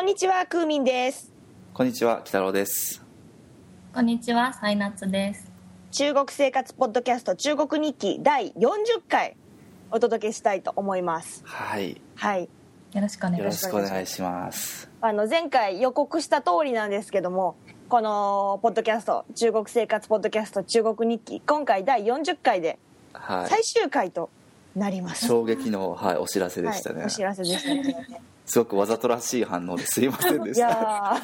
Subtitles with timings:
[0.00, 1.30] こんにちは、クーミンです。
[1.74, 3.04] こんにちは、北郎です。
[3.92, 5.52] こんにちは、サイナッツです。
[5.90, 9.36] 中国生活ポッドキャスト中国日記第40回
[9.90, 11.42] お届けしたいと思います。
[11.44, 12.48] はい、はい。
[12.94, 13.66] よろしくお願いよろします。
[13.66, 14.88] しくお願いします。
[15.02, 17.56] あの前回予告した通りなんですけども、
[17.90, 22.78] このポッドキャスト中国生活ポッドキャスト中国日記今回第40回で
[23.12, 23.62] はい最。
[23.62, 24.30] 終回と
[24.76, 25.26] なります。
[25.26, 26.96] 衝撃の、はい、お知らせでしたね。
[26.96, 28.06] はい、お知らせでしたね。
[28.46, 30.68] すごくわざとらしい反応ですいませんでいした。
[30.68, 31.20] わ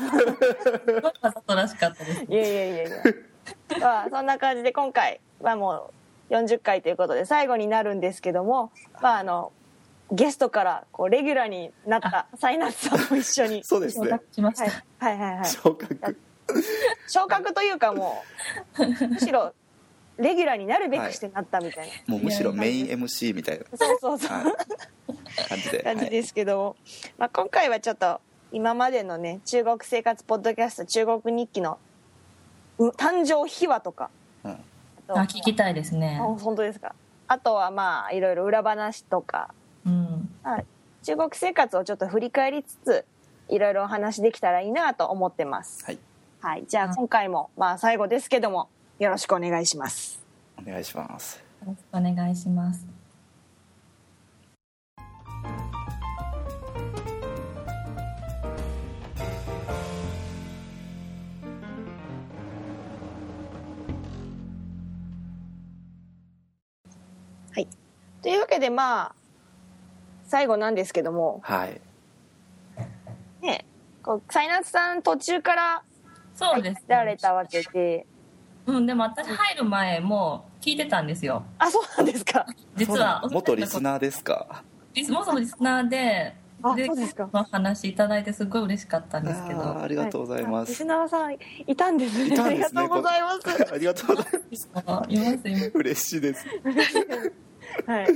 [1.22, 2.24] ざとらしかったです。
[2.28, 2.96] いやいやいやいや。
[3.80, 5.91] まあそんな感じで今回はも
[6.30, 8.70] う40回ということで最後になるんですけども、
[9.02, 9.52] まああの
[10.12, 13.61] ゲストからこうレギュラーになったサイナスさんも一緒に。
[13.64, 14.24] そうですね承諾。
[14.33, 15.06] しましはいた。
[15.06, 15.47] はいはいはい。
[15.47, 16.17] 昇格。
[17.08, 18.22] 昇格というかも
[18.78, 19.52] うむしろ
[20.19, 22.14] レギュラーになるべくしてなったみたいな。
[22.14, 24.31] もうむしろメイン MC みたいなそうそうそう。
[24.31, 24.45] はい
[25.48, 25.77] 感じで。
[25.78, 26.77] はい感じですけども、
[27.19, 28.20] まあ、今回はちょっと
[28.53, 31.78] 今までのね中国生活ポッドキャスト中国日記の
[32.78, 34.11] う誕生秘話とか
[34.45, 34.56] うんあ
[35.08, 36.25] とあ、聞きたいですねあ。
[36.25, 36.95] 本当ですか？
[37.28, 39.53] あとはまあいろいろ裏話とか、
[39.84, 40.28] うん。
[40.42, 40.64] まあ
[41.03, 43.05] 中国生活をちょっと振り返りつつ
[43.48, 45.98] いろいろお話できたらいいなと思ってますはい。
[46.41, 50.25] はいじゃあ今回もまあ最後ですけどもよろしくお願いします
[50.58, 51.36] お願いします。
[51.61, 52.86] よろしくお願いします。
[67.52, 67.69] はい
[68.22, 69.14] というわけでまあ
[70.24, 71.80] 最後なんですけどもはい。
[73.42, 73.67] ね
[74.02, 75.83] こうサイナスさん途中から
[76.34, 78.07] そうです、られたわけで
[78.66, 81.44] うん、でも私入る前も聞いてたんですよ。
[81.58, 82.46] あそうなんですか？
[82.77, 84.64] 実は、元リスナーですか？
[84.94, 89.80] リス元リスナーで、あそうですかお話いただいてすごい嬉しかったんですけど。
[89.80, 90.84] ありがとうございまリスす。
[90.84, 94.70] ナーさんいたんですねいたんですねありがとうございますありがとうございます。
[94.74, 95.72] あいます、います。
[95.74, 96.46] 嬉しいです。
[97.86, 98.06] はい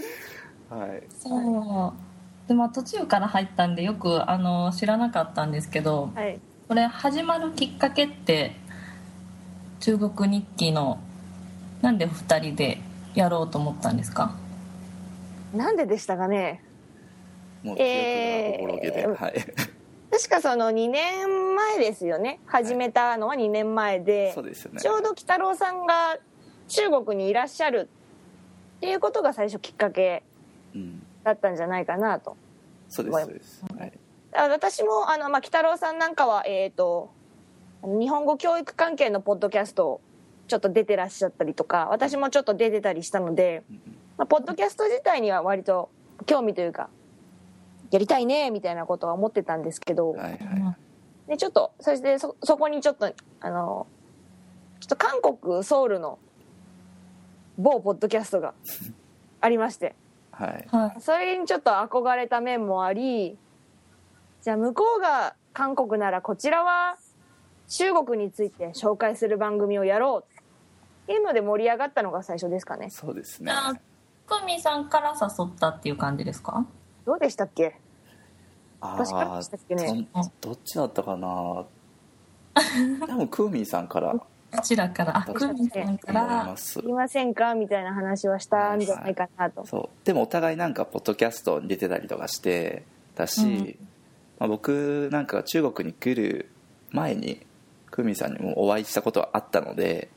[0.71, 1.03] はい。
[1.19, 2.49] そう。
[2.49, 8.55] で、まあ途中から入ったんでよくあの知らなかったんですけど、はいこれ始まるきっかけって
[9.81, 10.99] 中国日記の
[11.83, 12.79] なんで2人で
[13.15, 14.35] やろうと思ったんですか？
[15.55, 16.63] なんででしたかね？
[17.63, 19.35] もう記憶がおぼろげで、えーはい。
[20.11, 24.81] 確かその2年前ですよね始めたのは2年前で、そうですよね。
[24.81, 26.19] ちょうど鬼太郎さんが
[26.69, 27.89] 中国にいらっしゃる
[28.77, 30.23] っていうことが最初きっかけ
[30.75, 31.03] うん。
[31.25, 32.37] だったんじゃないかなと
[32.89, 33.21] そうです。
[33.25, 33.65] そうです。
[33.79, 33.93] はい。
[34.33, 37.11] あ私もあの、まあ、鬼太郎さんなんかは、えー、と
[37.83, 40.01] 日本語教育関係のポッドキャストを
[40.49, 43.63] ちょっと出てらっしゃったりとか私もちょっと出てたりしたので、
[44.19, 45.91] まあ、ポッドキャスト自体には割と
[46.27, 46.91] 興味というか
[47.91, 50.77] やりたいねみたいなことは思ってたんですけど、はいは
[51.27, 51.31] い。
[51.31, 53.87] でちょっとそしてそそこにちょっとあの
[54.81, 56.19] ちょっと韓国ソウルの
[57.59, 58.55] 某ポッドキャストが
[59.41, 59.95] ありまして
[60.33, 60.67] はい。
[60.71, 63.37] はいそれにちょっと憧れた面もあり
[64.43, 66.97] じゃあ向こうが韓国ならこちらは
[67.71, 70.41] 中国について紹介する番組をやろう
[71.05, 72.91] っていうので盛り上がったのが最初ですかね。
[72.91, 73.51] そうですね。
[73.55, 73.73] あ
[74.27, 76.67] クミさんから誘ったっていう感じですか？
[77.07, 77.77] どうでしたっけ？
[78.81, 80.09] あ私からでしたっけね？
[80.41, 81.65] どっちだったかな？
[83.07, 84.13] 多分クーミーさんから。
[84.13, 84.27] こ
[84.63, 85.25] ちらから。
[85.33, 86.45] クミさんから。
[86.47, 86.81] ます。
[86.81, 87.55] いませんか？
[87.55, 90.05] みたいな話はしたんじゃないかなと、そう。
[90.05, 93.89] でもお互いなんかポッドキャストに出てたりとかしてたし、うん。
[94.41, 96.51] まあ、僕なんか中国に来る
[96.91, 97.47] 前に
[97.91, 100.09] クーミーさんにもお会いしたことはあったので、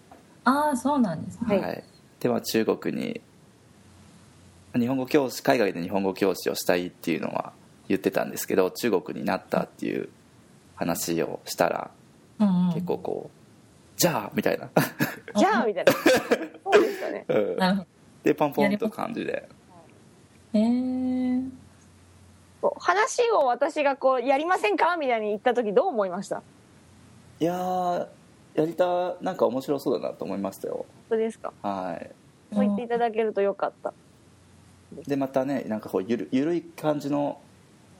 [0.45, 1.57] ああそうなんですね。
[1.57, 1.83] はい。
[2.19, 3.21] でまあ中国に
[4.75, 7.53] 日本語教師海外で日本語教師をしたいっていうのは
[7.87, 10.09] 言ってたんですけど中国になったっていう
[10.75, 11.91] 話をしたら
[12.39, 12.73] うんうん。
[12.73, 13.37] 結構こう
[13.97, 14.69] 「じゃあ」みたいな。
[15.37, 15.91] じゃあみたいな。
[15.93, 15.99] そ
[16.77, 17.25] うでしたね。
[17.29, 17.57] うん。
[17.57, 17.87] なるほど。
[18.23, 19.47] でパンポンと感じで。
[20.53, 21.41] へえ
[22.61, 24.95] こう話を私がこうやりませんか？
[24.97, 26.41] みたいに言った時どう思いました？
[27.43, 28.07] いやー
[28.55, 30.85] やりたなんか面白そうだなと思いましたよ。
[30.87, 31.51] 本当ですか？
[31.61, 32.09] はい。
[32.53, 33.93] そう言っていただけるとよかった。
[35.05, 37.41] でまたねなんかこうゆるゆるい感じの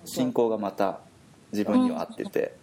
[0.06, 1.02] 進行がまた
[1.52, 2.54] 自分には合ってて、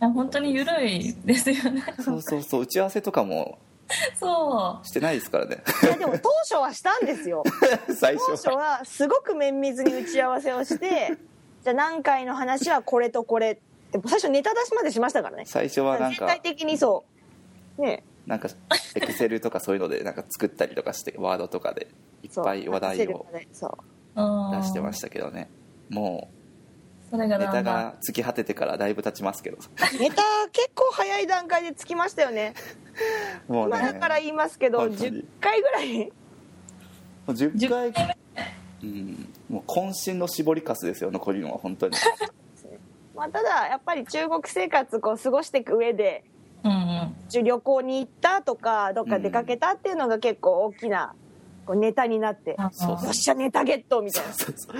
[0.00, 0.02] い。
[0.02, 1.84] や本当に緩いですよね。
[2.00, 3.58] そうそうそう打ち合わせとかも
[4.18, 5.62] そしてないですからね。
[5.84, 7.44] いやでも当初はしたんですよ。
[7.94, 11.16] 最当初初ははすごく綿密に打ち合わせをして
[11.62, 15.44] じゃあ何回の話はこれとこれって最初ネタ出しまでしましたからね。
[15.46, 17.04] 最初はなんか全体的にそ
[17.78, 17.82] う。
[17.82, 18.04] ね。
[18.26, 18.48] なんか
[18.94, 21.88] エクセルとかそういうのでなんか作ったりとかしてワードとかで
[22.24, 23.44] いっぱい話題を出
[24.64, 25.48] してましたけどね。
[25.88, 26.28] も
[27.10, 29.58] それがネタが尽き果ててからだいぶ経ちますけど。
[30.00, 30.22] ネタ
[30.52, 32.54] 結構早い段階でつきましたよね。
[33.46, 33.78] もうね。
[33.78, 35.22] 今だから言いますけど本当に。
[35.22, 35.98] 10回ぐらい。
[35.98, 36.12] も
[37.28, 38.16] う10 10回
[38.82, 41.96] うん、もう渾身の絞りかすですよ残りのは本当に
[43.16, 46.24] まあただやっぱり中国生活こう過ごしていく上で
[46.64, 47.16] うんうん。
[47.44, 51.14] 旅行に行ったとかどっか出かけたっていうのが結構大きな
[51.66, 54.32] こうネタになってあそうよっしゃネタゲットみたいな。
[54.32, 54.76] そうそう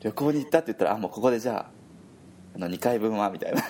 [0.00, 1.70] 旅行に行ったって言ったらあもうここでじゃあ
[2.56, 3.62] あの2回分はみたいな。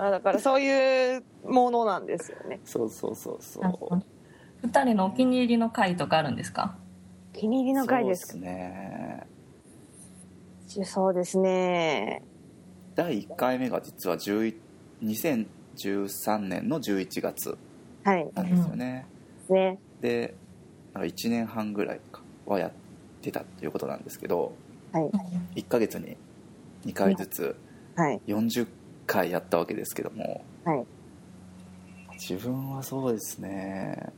[0.00, 2.60] あだからそういうものなんですよね。
[2.64, 3.62] そうそうそうそう。
[3.64, 4.02] なるほど
[4.62, 6.76] 二人のお気に入りの回とかあるんですか？
[7.32, 8.28] 気に入りの回です。
[8.32, 9.26] そうね。
[10.84, 12.22] そうですね
[12.98, 14.56] 第1回目が実は11
[15.04, 17.56] 2013年の11月
[18.02, 18.28] はい。
[18.34, 19.06] なんですよね、
[19.48, 19.78] ね。
[20.00, 20.34] で
[20.92, 22.72] なんか1年半ぐらいかはやっ
[23.22, 24.52] てたっていうことなんですけど
[24.90, 25.10] はい。
[25.60, 26.16] 1ヶ月に
[26.86, 27.56] 2回ずつ
[27.94, 28.20] はい。
[28.26, 28.66] 40
[29.06, 30.84] 回やったわけですけどもはい。
[32.14, 34.12] 自分はそうですね。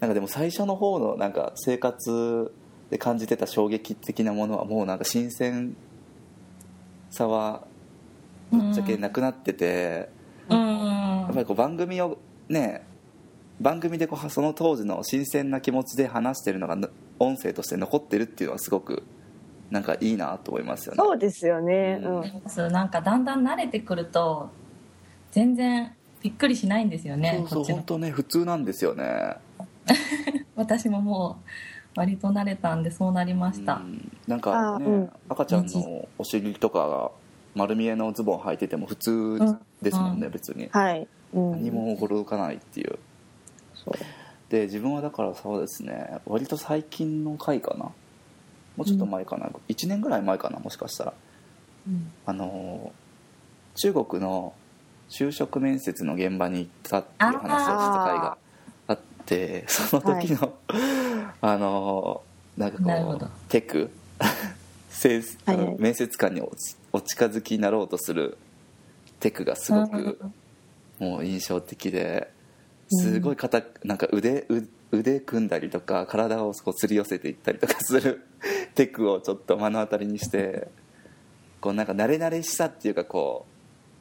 [0.00, 2.52] なんかでも最初の方のなんか生活
[2.90, 5.74] で感じてた衝撃的なものはもうなんか新鮮
[7.08, 7.66] さは
[8.50, 10.08] ぶっちゃけなくなってて、
[10.48, 10.58] うん。
[10.58, 12.18] やっぱりこう番組を
[12.48, 12.86] ね
[13.60, 19.02] 番組でこうその当時の新鮮な気持ちで話してるのがぬ音声として残ってるっていうのはすごく
[19.70, 20.96] なんかいいなと思いますよね。
[20.98, 22.00] そうですよね。
[22.02, 22.20] うん。
[22.20, 22.42] うん。
[22.46, 24.50] そうなんかだんだん慣れてくると
[25.32, 25.92] 全然
[26.22, 29.36] びっくりしないんですよねそうそう本当ね普通なんですよね。
[30.56, 34.12] 私ももう割と慣れたんでそうなりました、うん。
[34.26, 35.10] なんかね、あうん。
[35.28, 37.10] 赤ちゃんのお尻とかが
[37.58, 39.38] 丸見えのズボン履いてても普通
[39.82, 40.32] ですもんね、うん。
[40.32, 40.68] 別に。
[40.70, 42.98] はい、うん、何も驚かないっていう。
[44.48, 47.84] で自分はだからそうですね割と最近の回かな。
[48.76, 51.12] もうちょっと前かな、1年ぐらい前かなもしかしたら。
[51.88, 52.12] うん。
[52.24, 52.92] あの
[53.74, 54.54] 中国の
[55.08, 58.38] 就職面接の現場に行ったっていう話をした回が
[58.86, 60.54] あってその時の、
[61.40, 62.22] あの
[62.56, 63.90] なんかこうテク
[65.44, 65.76] はいはい。
[65.78, 66.42] 面接官に
[66.92, 68.38] お近づきになろうとする
[69.20, 70.18] テクがすごく
[70.98, 72.28] もう印象的で
[72.90, 78.22] すごい肩なんか腕う腕組んだりとか体をこうすり寄せていったりとかする
[78.74, 80.68] テクをちょっと目の当たりにして
[81.60, 83.46] こうなんか慣れ慣れしさっていうかこ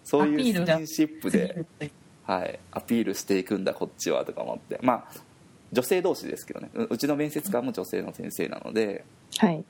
[0.06, 1.66] うそういうスキンシップで、
[2.24, 4.80] はい、アピールしていくんだこっちはとか思って。
[4.82, 5.28] まあ
[5.74, 6.70] 女性同士ですけどね。
[6.74, 9.04] ううちの面接官も女性の先生なので
[9.38, 9.66] はい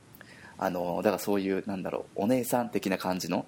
[0.60, 3.46] あのだからそういうなんだろうお姉さん的な感じの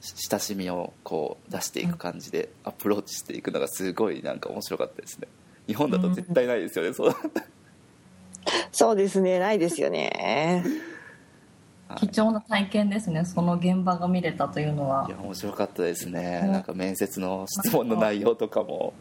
[0.00, 5.28] し親しみをこう出していく感じでアプローチしていくのがすごいなんか面白かったですね。
[5.68, 7.14] 日本だと絶対ないですよね、そう
[8.72, 10.64] そうですねないですよね。
[11.86, 12.08] はい。
[12.08, 15.06] 貴重な体験ですねその現場が見れたというのは。
[15.08, 18.94] いや面白かったですね、うんなんか面接の質問の内容とかも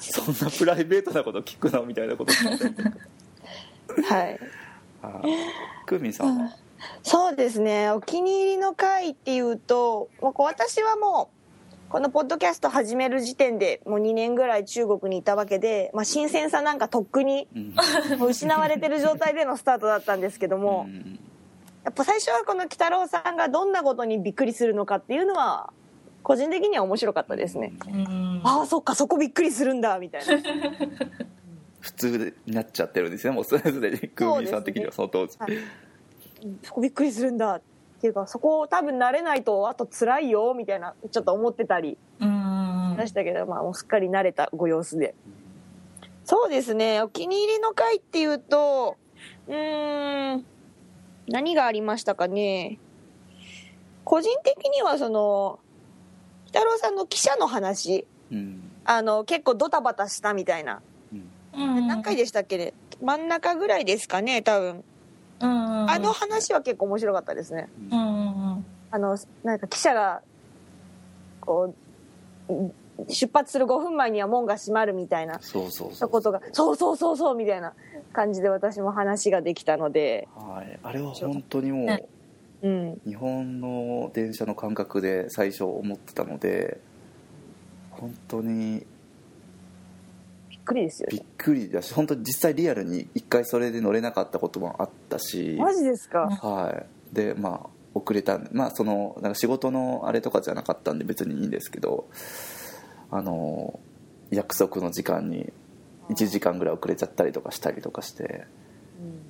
[0.00, 2.32] そんなプライベートなこと聞くのみたいなこと
[4.02, 4.40] はい。
[5.86, 6.56] クーミンさんは、
[7.02, 7.90] そうですね。
[7.90, 11.30] お気に入りの回っていうともうこう私はも
[11.88, 17.48] うこのポッドキャスト始める時点でもう2年ぐらい中国にいたわけで、まあ、新鮮さなんかとっくに
[18.20, 21.18] 失われてる状態でのスタートだったんですけども、うん
[21.84, 25.72] やっぱ最初はこの鬼太郎さんがどんなことにびっくりするのかっていうのは
[26.22, 28.40] 個人的には面白かったですね、うん。
[28.44, 30.36] ああそっかそこびっくりするんだみたいな。
[31.80, 33.98] 普通になっちゃってるんですよねもうそれぞれに。
[34.00, 35.26] クーミンさん的にはその当。
[35.26, 35.50] 時、はい
[36.62, 37.62] そこびっくりするんだっ
[38.00, 42.60] ていうかそこ多分慣れないとあと辛いよみたいなちょっと思ってたりうん。
[42.96, 45.14] ましたけど、まあ、もうすっかり慣れたご様子で。
[46.24, 47.02] そうですね。
[47.02, 48.96] お気に入りの回っていうと
[49.48, 50.46] うーん
[51.28, 52.78] 何がありましたかね。
[54.04, 55.60] 個人的にはその
[56.44, 58.06] 鬼太郎さんの記者の話。
[58.30, 58.70] うん。
[58.84, 60.82] あの結構ドタバタしたみたいな。
[61.52, 62.74] 何回でしたっけね。
[63.02, 64.68] 真ん中ぐらいですかね多分。
[64.68, 64.84] うん
[65.40, 67.68] あの話は結構面白かったですね。
[67.90, 70.22] あのなんか記者が
[71.40, 71.74] こ
[72.48, 75.38] う出発する5分前には門が閉まるみたいな。
[75.40, 77.72] そうそうそうたことがそうそうそうそうみたいな
[78.12, 82.04] 感じで私も話ができたので、はい、あれは本当にもうね
[82.62, 86.78] うん、日本の電車の感覚で最初思ってたので
[87.90, 88.84] 本当に
[90.64, 91.18] くりですよね。
[91.18, 95.56] びっくりだし本当に実際リアルに一回それで乗れなかったこともあったし。
[95.58, 96.20] マジですか？
[96.28, 97.14] はい。
[97.14, 102.08] でまあ遅れたんでまあそのなんか仕事のあれとかじゃなかったんで別にいいんですけど
[103.10, 103.80] あの
[104.30, 105.52] 約束の時間に
[106.10, 108.24] 1時間ぐらい遅れちゃったりとかしたりとかして。
[108.28, 108.46] え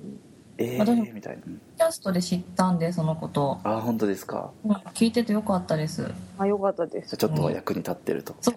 [0.57, 1.41] もー、みたいな。
[1.45, 3.57] うんキャストで知ったんでそのこと。
[3.63, 4.51] ああ本当ですか？
[4.63, 6.11] うん聞いててよかったです。
[6.37, 7.17] あよかったです。
[7.17, 8.55] ちょっとは役に立ってると、そう。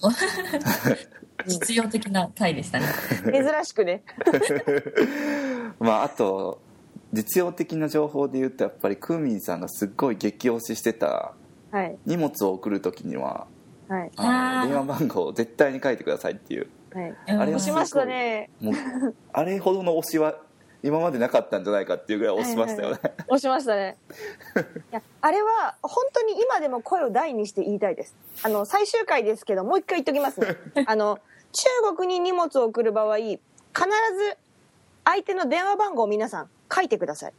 [1.48, 2.86] 実用的な回でしたね。
[3.32, 4.02] 珍しくね。
[5.80, 6.60] まああと
[7.12, 11.32] 実用的な情報で言うとやっぱりクーミンさんがすっごい激推ししてた
[11.70, 11.96] はい。
[12.06, 13.46] 荷物を送る時には
[13.88, 14.10] はい。
[14.68, 16.66] 電話番号を絶対に書いてくださいっていう。
[16.92, 17.14] はい。
[17.28, 17.40] うん。
[17.40, 18.50] あれしましたね。
[18.60, 18.74] もう
[19.32, 20.34] あれほどの推しは
[20.84, 23.96] 今までなかったんじゃないかっていうぐらい押しましたよね、押しましたね。
[24.92, 28.14] いやあれは本当に今でも声を大にして言いたいです。
[28.42, 30.58] あの最終回ですけどもう一回言っときますね。
[30.84, 31.20] あの
[31.52, 33.38] 中国に荷物を送る場合必
[34.14, 34.36] ず
[35.06, 37.32] 相手の電話番号を皆さん書いてください。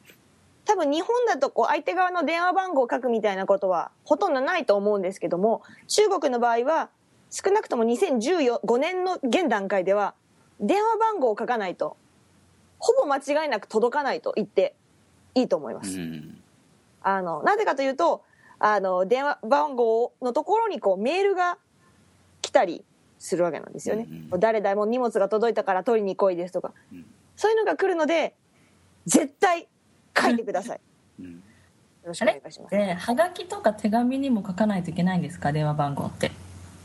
[0.65, 6.89] 多分日本だとこう相手側の電話番号を書くみたいなことはほとんどないと思うんですけども中国の場合は
[7.29, 10.15] 少なくとも2015年の現段階では
[10.59, 11.97] 電話番号を書かないと
[12.85, 14.75] ほぼ間違いなく届かないと言って
[15.33, 15.99] いいと思います。
[15.99, 16.41] うん
[17.01, 18.23] あのなぜかというと
[18.59, 21.57] あの電話番号のところにこうメールが
[22.41, 22.83] 来たり
[23.19, 24.07] するわけなんですよね。
[24.09, 28.33] うんうん誰々も荷物が届いたから取りに来いですとか、うんそういうのが来るので
[29.05, 29.67] 絶対
[30.17, 30.81] 書いてください。
[31.19, 32.71] うんよろしくお願いします。
[32.71, 35.51] ではがきとか手紙にも書かないといけないんですか？
[35.51, 36.31] 電話番号って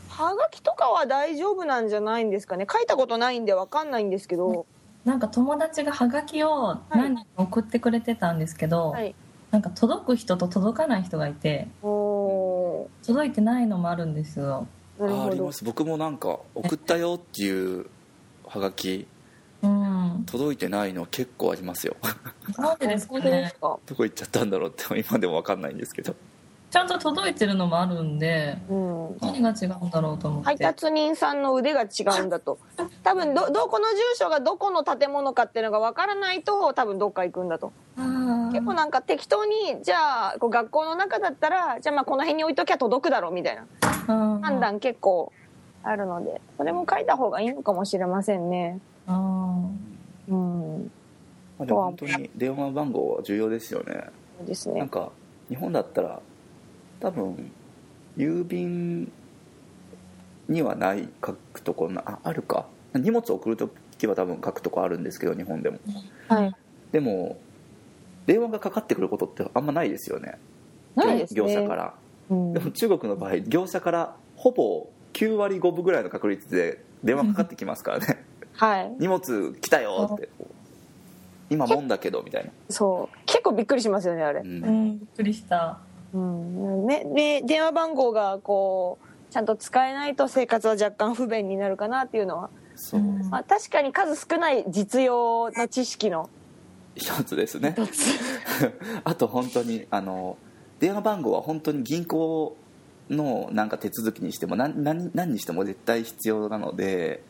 [0.09, 2.67] はがきとかは大丈夫なんじゃないんですかね。
[2.71, 4.65] 書いたことないんでわかんないんですけど、
[5.05, 9.15] なんか友達がはがきを何人も送ってくれてたんですけど、はい。
[9.49, 14.65] なんか届く人と届かない人がいてお届いてないのもあるんですよ。
[14.99, 15.51] あありま。
[15.51, 15.63] す。
[15.63, 17.87] 僕もなんか送ったよっていう
[18.45, 19.07] はがき
[19.61, 20.23] うん。
[20.25, 21.95] 届いてないの結構ありますよ。
[22.57, 23.53] なんでですかね。
[23.59, 26.15] どこ行っちゃったんだろうって今でも分かんないんですけど
[26.71, 29.17] ちゃんと届いてるのもあるんでうん。
[29.19, 32.57] 何が違うんだろうと思って、配達人さんの腕が違うんだと。
[33.03, 37.73] 多分どどこの住所がどこの建物かっていうのが分からないと多分どっか行くんだと。
[38.53, 43.65] 結構なんか適当にじゃあこう学校の中だったらじゃあまあこの辺に置いときゃ届くだろうみたいな
[44.07, 45.31] うん判断結構
[45.83, 48.79] あるのでそれも書いた方がいいのかもしれませんね。
[49.07, 49.61] あ
[50.29, 50.91] うん。
[51.59, 54.05] まあでも本当に電話番号は重要ですよね。
[54.37, 54.79] そうですね。
[54.79, 55.11] なんか
[55.49, 56.21] 日本だったら
[57.01, 57.51] 多分
[58.17, 59.11] 郵便
[60.47, 62.67] にはない書くとこなああるか。
[62.93, 65.79] 荷物を送るときは多分書くとこあるんですけど日本でも。
[66.27, 66.55] はい。
[66.91, 67.37] でも
[68.25, 70.37] 電話がかかってくることってあんまないですよね。
[70.95, 71.37] ないですね。
[71.37, 71.93] 業者から。
[72.29, 72.53] うん。
[72.53, 78.23] でも中国の場合業者からほぼ9割5分ぐらいの確率で電話かかってきますからね。
[78.53, 78.95] はい。
[78.99, 80.29] 荷物来たよって。
[81.49, 83.17] 今もんだけどみたいな、そう。
[83.25, 84.39] 結構びっくりしますよねあれ。
[84.39, 85.79] う、ーうんんびっくりした
[86.13, 86.87] うん。
[86.87, 96.29] ね、で電話番号がこうちゃんと使えないと生活は若干不便になるかなっていうのは、そううんまあ、確かに数少ない実用の知識の。
[96.95, 97.75] 一つですね。
[99.05, 100.37] あと本当にあの
[100.79, 102.57] 電話番号は本当に銀行
[103.09, 107.23] のなんか手続きにしても何何何にしても絶対必要なので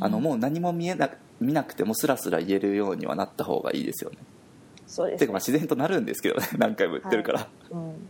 [0.00, 4.16] あのもう何も見えな見なくてもスラスラ言えるようにはなった方がいいですよね。
[4.86, 8.08] そうですていうかまあ自然となるんですけどね何回も言ってるから、うん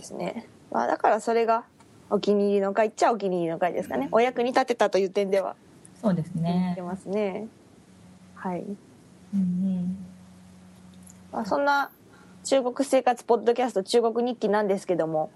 [0.00, 1.64] ですね、まあ、だからそれが
[2.08, 4.14] お気に入りの回っちゃお気に入りの回ですかね、うん。
[4.14, 5.54] お役に立てたという点では。
[6.00, 7.46] そうです言ねますね。
[8.34, 8.64] はい、
[9.34, 9.98] うん
[11.30, 11.90] まあ、そんな
[12.44, 15.30] 中国生活ポッドキャスト中国日記なんですけども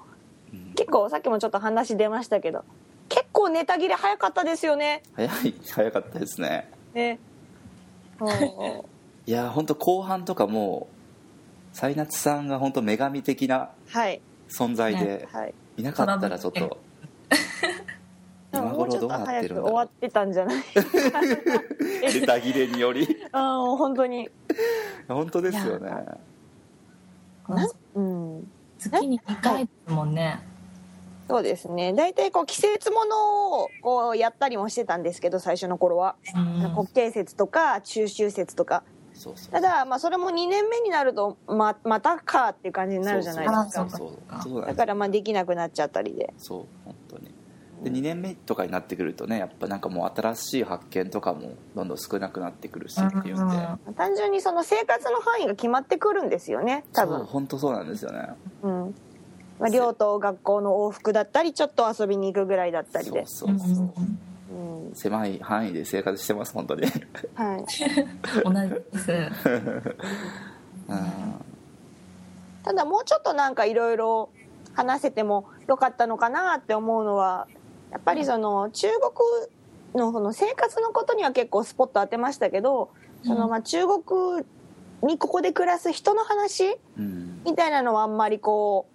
[0.52, 0.72] うん。
[0.74, 2.64] 結構さっきもちょっと話出ましたけど
[3.10, 5.02] 結構ネタ切れ早かったですよね。
[5.14, 6.70] 早い早かったですね。
[6.94, 7.18] ね。
[8.20, 8.94] うん
[9.26, 10.88] いや本当後半とかも
[11.72, 14.20] うサイナツさんが本当女神的なはい
[14.54, 15.54] 存在ではい。
[15.76, 16.78] いなかったらちょっと。
[18.52, 20.62] 今 もうちょっと頃どうなってるんだろう終わってたんじゃない？
[22.20, 23.08] ネタ切れにより。
[23.32, 24.30] ああ本当に。
[25.08, 25.90] 本当ですよね。
[27.94, 28.50] うん。
[28.78, 30.40] 月に2回ですもんね。
[31.26, 31.92] そうですね。
[31.94, 36.74] 大体こう季節ものをこうやったりもしてたんですけど最初の頃は、うん。
[36.74, 38.82] 国慶節とか中秋節とか
[39.50, 43.88] ただまあそれも2年目になるとままたかっていう感じになるじゃないですか。
[44.66, 46.34] だからまあできなくなっちゃったりで。
[46.36, 47.34] そう本当に。
[47.82, 53.56] で2年目とかになってくるとねやっぱなんかもう新しい発見とかもどんどん少なくなってくるしっていうんで。
[53.96, 58.28] 単純にその生活の範囲が決まってくるんですよね多そう分本当そうなんですよね。
[58.62, 58.94] うん。
[59.58, 63.24] まあ、寮と学校の往復だったりちょっと遊びに行くぐらいだったりで。
[63.26, 63.92] そうそうそう、
[64.54, 64.94] うん。
[64.94, 66.82] 狭い範囲で生活してます本当に。
[67.34, 67.64] はい、
[68.44, 69.12] 同じです。
[70.88, 71.00] うん。
[72.62, 74.30] ただもうちょっとなんかいろいろ
[74.72, 77.46] 話せてもよかったのかなって思うのは
[77.90, 78.88] やっぱりその中
[79.92, 82.90] 国のその生活のことには結構スポット当てましたけど、
[83.24, 84.44] そのまあ中国
[85.02, 87.42] にここで暮らす人の話うん。
[87.44, 88.93] みたいなのはあんまりこう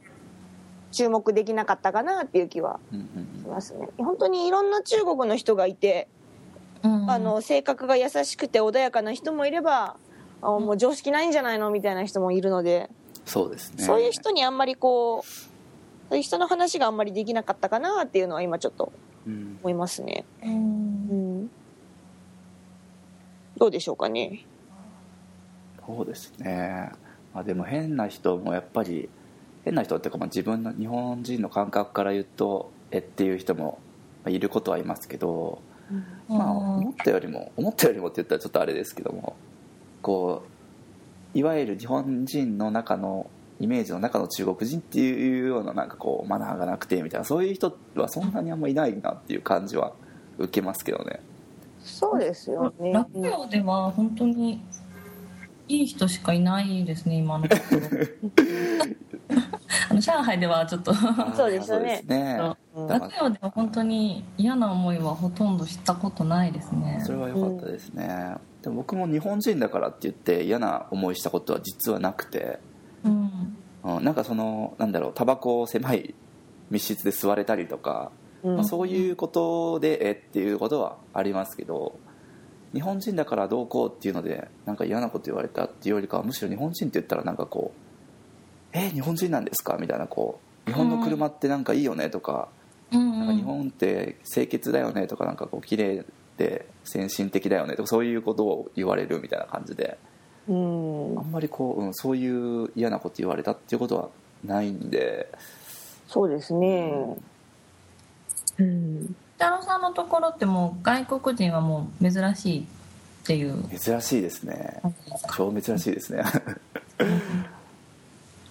[0.92, 3.90] 注目できなかったかなっていう気はしますね。
[3.98, 6.08] 本当にいろんな中国の人がいて、
[6.84, 7.12] うん。
[7.12, 9.98] あの性格が優しくて穏やかな人もいれば
[10.42, 12.90] あもう常識ないんじゃないのみたいな人もいるので、
[13.26, 13.84] そうですね。
[13.84, 15.50] そういう人にあんまりこうそ
[16.12, 18.92] ういう人の話があんまりできなかったかなっていうのは今ちょっと
[19.28, 20.52] うん思いますね、うん。
[20.52, 20.56] う
[21.44, 21.52] ん、
[23.58, 24.46] どうでしょうかね。
[25.86, 26.92] そうですね、
[27.34, 29.10] まあ、でも変な人もやっぱり
[29.70, 33.78] 変な人っていうかまあ自分の日本人の感覚から言うとえっていう人も
[34.24, 35.62] まあいることはいますけど、
[36.28, 39.36] まあ、思ったよりも思ったよりもって言ったらちょっとあれですけども
[40.02, 40.42] こ
[41.36, 49.94] ういわゆる日本人の中のイメージの中の中国人っていうようななんかこうマナーがなくてみたいなそういう人はそんなにあんまいないなっていう感じは
[50.40, 51.20] 受けますけどね
[51.84, 53.06] そうですよねラ
[53.52, 54.64] では本当に
[55.70, 57.80] いい人しかいないですね今のところ。
[59.90, 60.94] あの上海ではちょっと。
[60.94, 62.04] そうですよね。
[62.08, 67.02] ラジオでは本当に嫌な思いはほとんどしたことないですね。
[67.06, 72.60] それは良かったですね、でも僕も日本人だからって言って嫌な思いしたことは実はなくて、
[73.04, 73.58] うん。
[73.84, 76.16] うん、なんかそのなんだろうタバコを狭い
[76.72, 78.12] 密室で吸われたりとか、
[78.44, 78.56] うん。
[78.56, 82.00] まあ、そういうことでえっていうことはありますけど
[82.74, 87.80] 日本人だからどうこうっていうのでなんか嫌なこと言われたっていうよりかはむしろ日本人って言ったらなんかこう
[88.74, 92.50] 「え日本人なんですか?」みたいなこう「日本の車ってなんかいいよね」とか
[92.92, 96.06] うんなんか日本って清潔だよねとかなんかこう綺麗
[96.38, 99.98] で先進的だよねとかそういうことを言われるみたいな感じで
[100.50, 101.20] うん。
[101.20, 104.10] あんまりこう、うん、そういう嫌なこと言われたっていうことは
[104.44, 105.30] ないんで。
[106.08, 107.18] そうですね。
[108.58, 112.66] うん北野さんのところってもう外国人はもう珍しいっ
[113.26, 113.64] ていう。
[113.70, 114.82] 珍しいですね。
[115.34, 116.24] 超珍しいですね。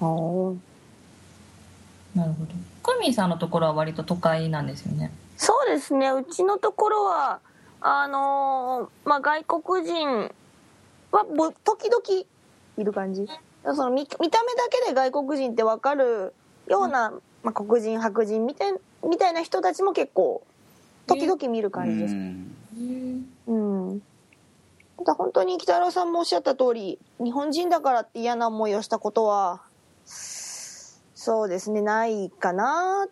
[0.00, 0.56] あー。
[2.14, 2.52] なるほど。
[2.82, 5.12] クミンさんのところは割と都会なんですよね。
[5.36, 6.08] そうですね。
[6.10, 7.40] うちのところは
[7.82, 10.32] あのーまあ外国人
[11.12, 12.02] はぼ時々
[12.78, 13.28] いる感じ。
[13.62, 16.32] その見見た目だけで外国人って分かる
[16.66, 18.72] ような、まあ、黒人白人みたい
[19.06, 20.42] みたいな人たちも結構
[21.08, 22.14] 時々見る感じです。
[22.14, 23.28] うん。
[23.46, 24.00] うん。
[24.98, 29.62] ただ本当に北郎さんもおっしゃった通り日本人だからって嫌な思いをしたことは
[30.04, 33.06] そうですねないかな。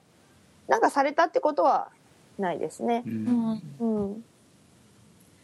[0.69, 1.89] なんかされたってことは
[2.39, 3.05] ないですね。
[3.07, 3.25] ううん。
[3.25, 3.85] んう
[4.17, 4.25] ん。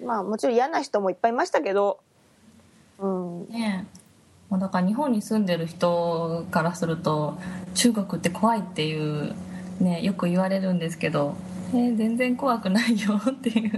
[0.04, 2.00] まあもちろん嫌な人もいっぱいいましたけど。
[2.98, 3.48] うん。
[3.48, 3.98] ねえ。
[4.50, 7.38] まあだから日本に住んでる人からすると
[7.74, 9.34] 中国って怖いっていう
[9.80, 11.34] ねよく言われるんですけど、
[11.72, 13.76] えー全然怖くないよっていう。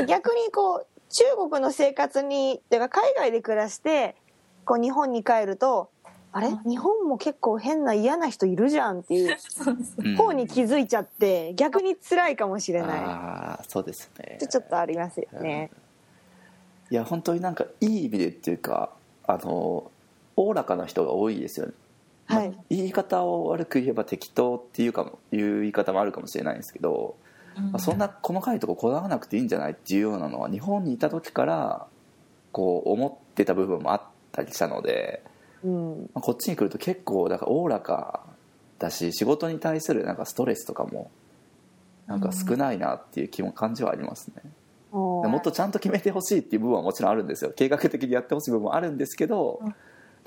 [0.00, 0.06] うん。
[0.06, 4.16] 逆にこう中国の生活にっていうか海外で暮らして
[4.64, 5.90] こう日本に帰ると
[6.32, 6.48] あれ？
[6.66, 9.36] 日本も結構変な嫌な人いるじゃんっていう
[10.16, 13.00] 方に気づいちゃって逆に辛いかもしれない。
[13.00, 14.38] ああそうですね。
[14.38, 15.70] ちょっとありますよね。
[16.90, 18.90] いや本当になんかいい意味でっていうか
[19.26, 19.90] あの
[20.36, 21.72] おおらかな人が多いですよね、
[22.28, 22.50] はい。
[22.50, 27.16] まあ言い方を悪く言えば適当っていうかもいう言い方もあるかもしれないんですけど、
[27.56, 31.86] まあそんな細かいとここだわらなくていいんじゃないっていうようなのは日本にいた時から
[32.52, 35.24] こう思ってた部分もあったりしたので、
[35.64, 36.10] うん。
[36.14, 38.24] まあこっちに来ると結構だからおおらか
[38.78, 41.10] だし仕事に対するなんかストレスとかも
[42.06, 44.42] なんか少ないなっていう気も感じはありますね、
[44.92, 47.52] ももっとちゃんと決めてほしいっていう部分はもちろんあるんですよ。
[47.54, 49.74] 計画的にやってほしい部分もあるんですけど、うん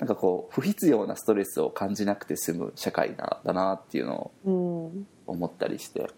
[0.02, 6.10] なんかこう不必要なストレスを感じなくて済む社会なだなっていうのをうん思ったりして。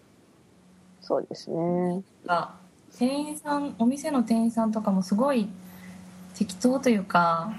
[1.01, 2.01] そうですね。
[2.25, 2.55] が
[2.97, 5.47] 店員さんお店の店員さんとかもすごい
[6.33, 7.53] 適当というか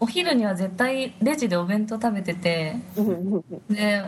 [0.00, 3.44] お昼には絶対レジでお弁当食べててうん。
[3.70, 4.02] で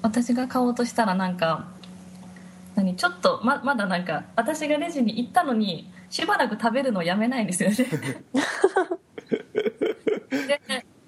[0.00, 1.68] 私が買おうとしたらなんか
[2.74, 7.76] 何ちょっとままだなんか私がレジに行ったのにしばらく食べるのをやめないんですよね。
[7.76, 7.86] で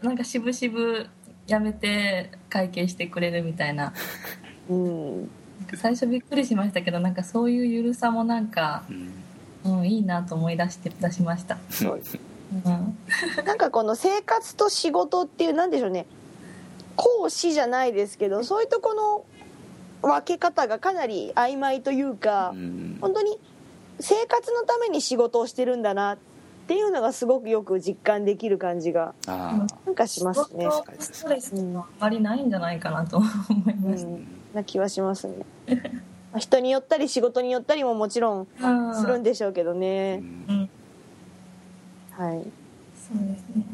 [0.03, 1.07] なんか渋々
[1.47, 3.93] やめて会計してくれるみたいな。
[4.69, 5.31] うん。
[5.75, 9.13] 最初びっくりしましたけどなんかそういうゆるさもなんか、うん。
[9.65, 12.19] うん、いいなと思い出して出しました、そうです
[12.65, 12.97] うん、
[13.45, 16.07] なんかこの生活と仕事っていうなんでしょうね。
[16.97, 18.95] 講師じゃないですけどそういうとこ
[20.03, 22.99] の分け方がかなり曖昧というか、うん。
[23.01, 23.39] 本当に
[24.01, 26.17] 生活のために仕事をしてるんだな
[26.69, 30.69] っていうのがすごくよく実感できる感じがあなんかしますね。
[30.99, 35.35] ストレスとかあまりないんじゃないかなと思いました、うん、な気はしますね。
[35.67, 35.75] ま
[36.35, 38.95] あ人によったり仕事によったりももちろんうん。
[38.95, 40.71] するんでしょうけどうね、んうん。
[42.11, 42.43] はい。
[42.95, 43.65] そうですね。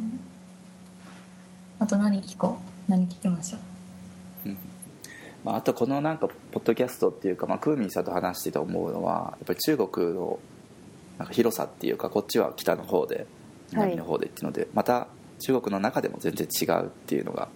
[1.80, 2.90] あと何聞こう？
[2.92, 3.58] 何聞きましょ
[4.48, 4.54] う？
[5.42, 10.38] まあ、あとこのなんかポッドキャストっていうか、まあ、クーミンさんと話してて思うのはやっぱり中国の
[11.18, 13.26] なんか広さっていうかこっちは北の方で
[13.72, 15.08] 南の方でっていうので、また
[15.40, 17.48] 中国の中でも全然違うっていうのが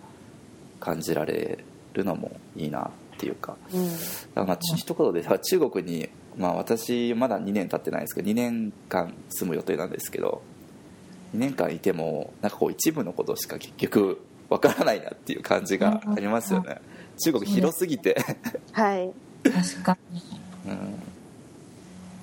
[0.80, 1.58] 感じられ
[1.94, 3.56] るのもいいなっていうか。
[3.72, 3.88] うん。
[3.88, 3.98] だか
[4.36, 10.42] らまあち一言で中国に、まあ、私まだ2年経ってないんですけど2年間住む予定なんですけど
[11.34, 16.80] 2年間いてもなんかこう一部のことしか結局わからないなっていう感じがありますよね。
[17.20, 18.16] 中国広すぎて。
[18.72, 19.10] はい。
[19.42, 20.22] 確かに。
[20.66, 20.94] うん。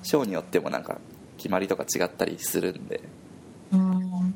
[0.02, 0.98] 章によってもなんか
[1.36, 3.00] 決まりとか違ったりするんで。
[3.72, 4.34] うん。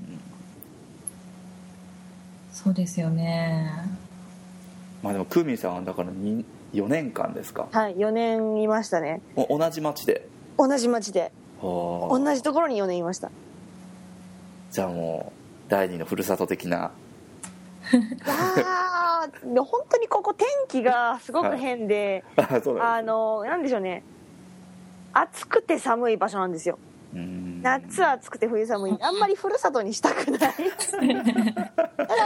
[2.52, 3.70] そうですよね。
[5.02, 7.68] まあでもクーミンさんはだからに4年間ですか？
[7.72, 9.20] はい4年いましたね。
[9.36, 10.28] お同じ町で？
[10.58, 11.32] 同じ町で。
[11.62, 13.30] はあ同じところに4年いました。
[14.70, 16.90] じゃあもう第二のふるさと的な。
[18.24, 24.02] あ本当にここ天気がすごく変で、 あそうなんあのなんでしょうね。
[25.12, 26.78] 暑くて寒い場所なんですよ
[27.12, 28.96] 夏暑くて冬寒い。
[29.00, 30.54] あんまりふるさとにしたくない。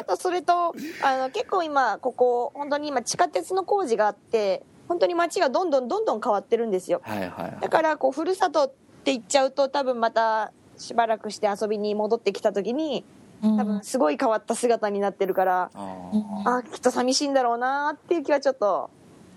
[0.00, 7.00] あとそれとあの結構今ここ本当に今地下鉄の工事があって本当に街がどんどんどんどん変わってるんですよ。
[7.04, 7.56] はいはいはい。
[7.60, 13.04] だからこうふるさとって言っちゃうと多分またしばらくして遊びに戻ってきた時に
[13.42, 16.48] 多多分すごい変わった姿になってるから、あうん。
[16.48, 18.90] あきっと寂しいんだろうなっていう気はちょっと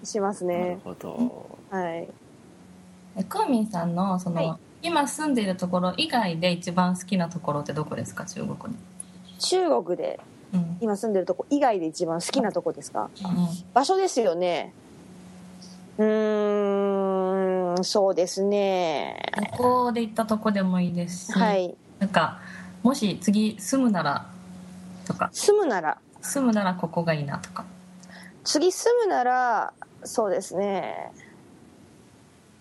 [0.04, 1.58] しますあなるねほど。
[1.70, 2.08] はい。
[3.18, 8.26] えクーミンさんのその、はい今住んでいるところ以外で一番好きなところってどこですか？
[8.26, 8.80] 中国に、
[9.38, 10.20] 中国で
[10.54, 10.78] うん。
[10.80, 13.10] 今住んでるとこ以外で一番好きなとこですか？
[13.22, 13.48] うん。
[13.74, 14.74] 場所ですよね。
[15.98, 19.22] うーんそうですね。
[19.36, 21.76] 旅行で行ったとこでもいいですし、はい。
[22.00, 22.40] なんか
[22.82, 24.26] もし次住むなら
[25.06, 25.30] とか。
[25.34, 25.98] 住むなら。
[26.22, 27.66] 住むならここがいいなとか。
[28.46, 29.74] 次住むなら
[30.06, 31.12] そうですね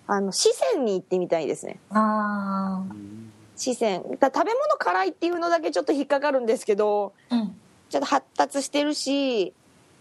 [0.06, 1.78] あの四川に行ってみたいですね。
[1.90, 2.84] あ
[3.56, 4.00] 四川。
[4.18, 7.56] だ食べ物辛いっていうのだけちょっと引っかかるんですけどあうん。
[7.88, 9.54] ちょっと発達してるし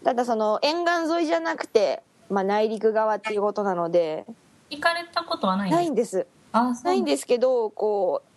[0.04, 4.26] ただその沿岸沿いじゃなくて、まあ、内陸側っていうことなので
[4.70, 6.26] 行かれたことはないんですないんです。
[6.52, 8.28] あそうないんですけどこう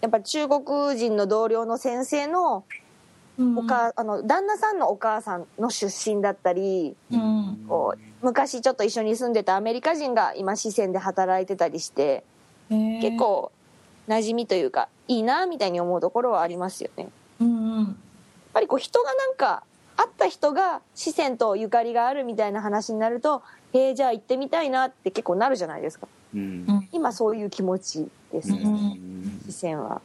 [0.00, 2.87] やっぱ中国人の同僚の先生のうん
[3.56, 7.64] おか、あの旦那さんのお母さんの出身だったりうん。
[7.68, 12.24] こう昔ちょっと一緒に住んでたアメリカ人が今四川で働いてたりして
[12.68, 13.52] 結構
[14.08, 17.04] 馴染みというかいいなみたいに思うところはありますよね。
[17.04, 17.78] やっうん。
[17.78, 17.98] うん
[18.58, 19.62] ぱりこう人がなんか
[19.96, 26.08] 会った人が四川とゆかりがあるみたいな話になるとへえじゃあ行ってみたいなって結構なるじゃないですか。
[26.34, 26.40] うん。
[26.40, 26.88] うん。
[26.92, 29.40] 今そういう気持ちですね、うん。
[29.48, 30.00] 四川は。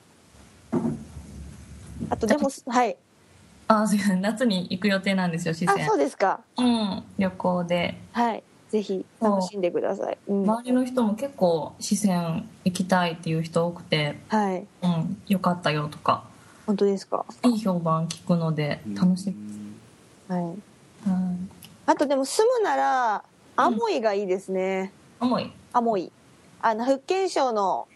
[2.10, 2.98] あとでもはい
[3.68, 4.22] あすいません。
[4.22, 6.40] 夏に行く予定なんですよ四あ川そうですか。
[6.58, 7.98] うん旅行で。
[8.12, 8.44] はい。
[8.70, 14.20] ぜひ楽しんでください、うん、周りの人も結構四川行きたいっていう人多くて。
[14.30, 14.66] はい。
[14.82, 16.24] うんよかったよとか。
[16.66, 17.26] 本当ですか？
[17.44, 20.44] いい評判聞くので楽しみ、はい。
[21.08, 21.50] うん、
[21.86, 23.24] あとでも住むなら
[23.58, 26.10] アモイがいいですね、重いアモイ。
[26.62, 27.90] あの福建省の、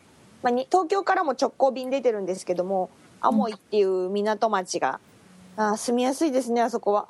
[0.44, 2.90] まあ、に東京からも直行便出てるんですけども
[3.22, 5.00] アモイっていう港町が、
[5.58, 7.08] あー住みやすいですねあそこは。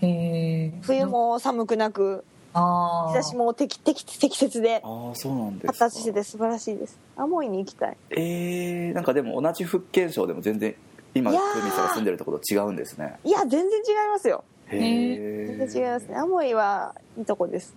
[0.00, 4.80] へえ冬も寒くなくあ日差しも適適適切で。
[4.84, 5.84] ああそうなんです発か。
[5.86, 6.98] 達してて素晴らしいです。
[7.16, 7.96] アモイに行きたい。
[8.10, 10.74] えー、なんかでも同じ福建省でも全然
[11.14, 11.52] 今いやー。
[11.54, 13.18] クーミンさんが住んでるところと違うんですね。
[13.24, 14.44] いや全然違いますよ。
[14.68, 16.16] へえ全然違いますね。
[16.16, 17.74] アモイはいいとこです。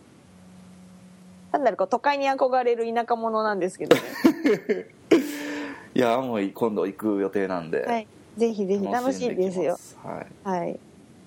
[1.52, 4.02] 単なるこう都会に憧れる田舎者なんですけどね。
[5.96, 9.60] いやもう今度行く予定なんで、はいぜひぜひ楽しいです。
[9.60, 10.48] よはい。
[10.48, 10.70] はい。
[10.70, 10.80] へえ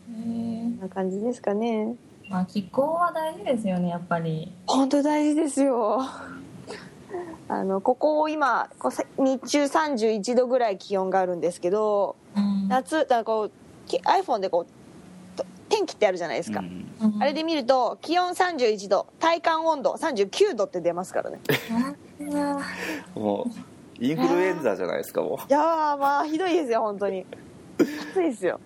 [0.08, 1.96] こんな感じですかね。
[2.28, 4.52] まあ気候は大事ですよねやっぱり。
[4.66, 6.00] 本当大事ですよ。
[7.48, 12.68] あのここ今こうさ日中31度ぐらい気温があるんですけどうん。
[12.68, 13.50] 夏だからこう
[13.88, 16.86] き iPhone でこうと天気ってあるじゃないですか、うん。
[17.00, 17.22] うん。
[17.22, 21.40] あれで見ると気温31度体感温度39度って出ますからね。
[23.16, 23.69] もう
[24.00, 27.26] インフルエンザじゃないですかもいやーまあひどいですよ本当に。
[28.12, 28.60] 暑いですよ、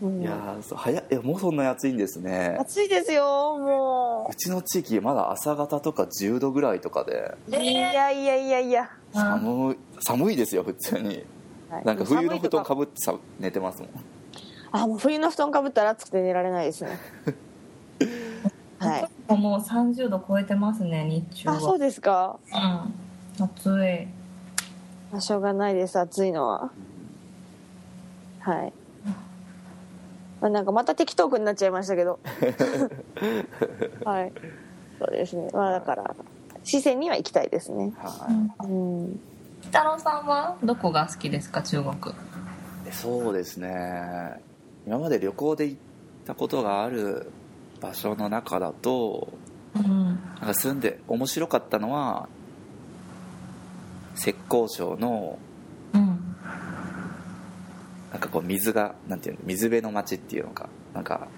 [0.00, 0.18] うん。
[0.20, 2.56] ういやーそう早いいやもうそんなに暑いんですね。
[2.60, 3.24] 暑いですよ
[3.58, 4.34] もう。
[4.36, 7.34] ちの地域まだ朝方とか10度ぐらいとかで。
[7.48, 11.24] ういやいやいやいや、寒い寒いですよ普通に。
[11.68, 11.84] はい。
[11.84, 13.90] なんか冬の布団かぶってさ寝てますもん。
[14.70, 16.90] あもう冬の布団かぶったら暑くて寝られないですね。
[18.78, 19.34] はい。
[19.34, 21.56] もう30度超えてますね日中は。
[21.56, 22.38] あそうですか。
[22.52, 23.44] うん。
[23.44, 24.06] 暑い。
[24.06, 24.15] ま
[25.12, 26.70] あしょうがないです暑いのは。
[28.40, 28.72] はい、
[30.40, 32.18] まあ、なんかまた適当句になっちゃいましたけど。
[34.04, 34.32] はい。
[34.98, 35.50] そうですね。
[35.52, 36.14] まあだから
[36.64, 37.92] 四川には行きたいですね。
[37.96, 38.28] は
[38.64, 38.66] い。
[38.66, 38.72] う
[39.06, 39.20] ん。
[39.62, 42.14] 北郎さんはどこが好きですか中国？
[42.92, 44.40] そうですね。
[44.86, 45.80] 今まで旅行で行っ
[46.24, 47.30] たことがある
[47.80, 49.28] 場所の中だと
[49.74, 50.04] うん。
[50.04, 52.28] なんか住んで面白かったのは
[54.16, 55.38] 浙江省の
[55.92, 56.06] うん。
[58.10, 61.28] なんかこう水がなんていうの水辺の街っていうのかなんか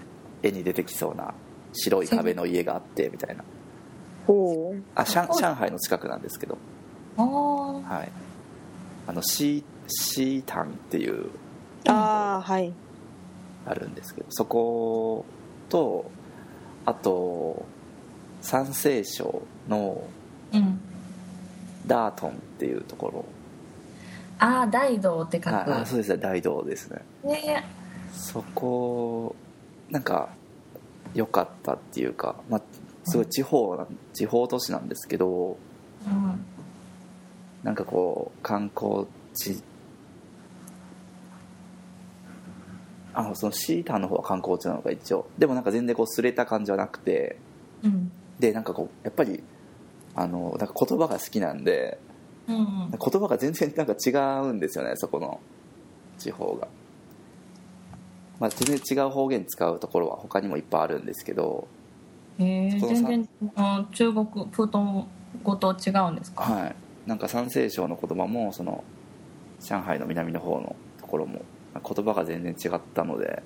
[0.43, 1.35] 絵に出てきそうな
[1.73, 3.45] 白い壁の家があってみたいな。
[4.27, 4.83] ほう。
[4.95, 6.57] あ上上海の近くなんですけど。
[7.17, 8.13] ああはい。
[9.07, 11.31] あのシーシータンっていう
[11.87, 12.73] ああはい。
[13.67, 15.25] あるんですけどそこ
[15.69, 16.11] と
[16.87, 17.67] あと
[18.41, 20.03] 山西省の
[20.53, 20.81] うん
[21.89, 23.25] ダートンっていうところ。
[24.39, 26.19] ああ大道って書く、ああそうですね。
[26.19, 27.03] 大道ですね。
[27.25, 27.65] ね。
[28.13, 29.35] そこ
[29.91, 30.29] なんか
[31.15, 32.63] 良かったっていうか、まあ、
[33.05, 35.57] すごい地方な地方都市なんですけど
[36.07, 36.45] うん。
[37.63, 39.61] なんかこう観光地
[43.15, 45.29] あそのシータンの方は観光地なのか一応。
[45.39, 47.37] でもなんか全然こうすれた感じはなくて。
[47.83, 48.13] うん。
[48.39, 49.43] でなんかこうやっぱり
[50.19, 51.97] あのなんか言葉が好きなんで
[52.49, 54.11] うん言葉が全然なんか違
[54.49, 55.39] うんですよねそこの
[56.19, 56.67] 地方が、
[58.41, 61.69] まあ、全然違う方言使うところは他にもいっぱいあるんですけど
[62.37, 65.07] 全然あ中国プートン
[65.45, 66.77] 語と違うんですか、はい。
[67.07, 68.83] なんか山西省の言葉もその
[69.61, 71.43] 上海の南の方のところも
[71.75, 73.43] 言葉が全然違ったので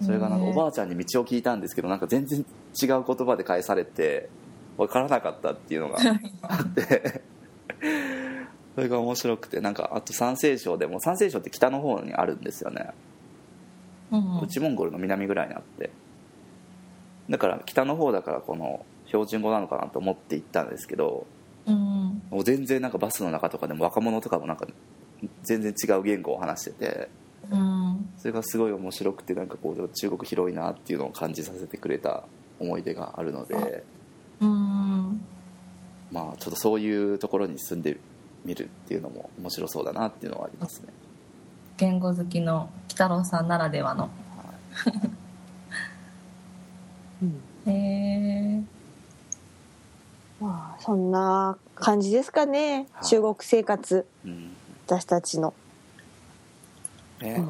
[0.00, 4.28] それがなんかおばあちゃんに道を聞いたんですけどなんか全然違う言葉で返されて
[4.78, 5.98] 分からなかったっていうのが
[6.42, 7.22] あって。
[8.74, 12.90] それが面白くてなんかあと山西省でも山西省って北の方にあるんですよね。
[14.12, 15.90] うん内モンゴルの南ぐらいにあって。
[17.28, 21.26] だから北の方だからこの標準語なのかなと思って行ったんですけど
[21.66, 24.66] うんもう全然なんかバスの中とかでも若者とかもなんか
[25.42, 27.08] 全然違う言語を話してて
[27.50, 28.10] うん。
[28.16, 32.24] それがすごい面白くてなんかこう中国広いなっていうのを感じさせてくれた
[32.58, 33.84] 思い出があるので
[34.40, 35.20] うん。
[36.10, 37.98] まあちょっとそういうところに住んで
[38.44, 40.88] みるっていうのも面白そうだなっていうのはありますね。
[41.76, 44.10] 言語好きの北郎さんならではの。
[47.66, 48.62] へえ
[50.40, 52.86] まあそんな感じですかね。
[52.92, 53.06] はい。
[53.06, 54.06] 中国生活。
[54.24, 54.50] うん。
[54.86, 55.52] 私たちの。
[57.20, 57.44] ね。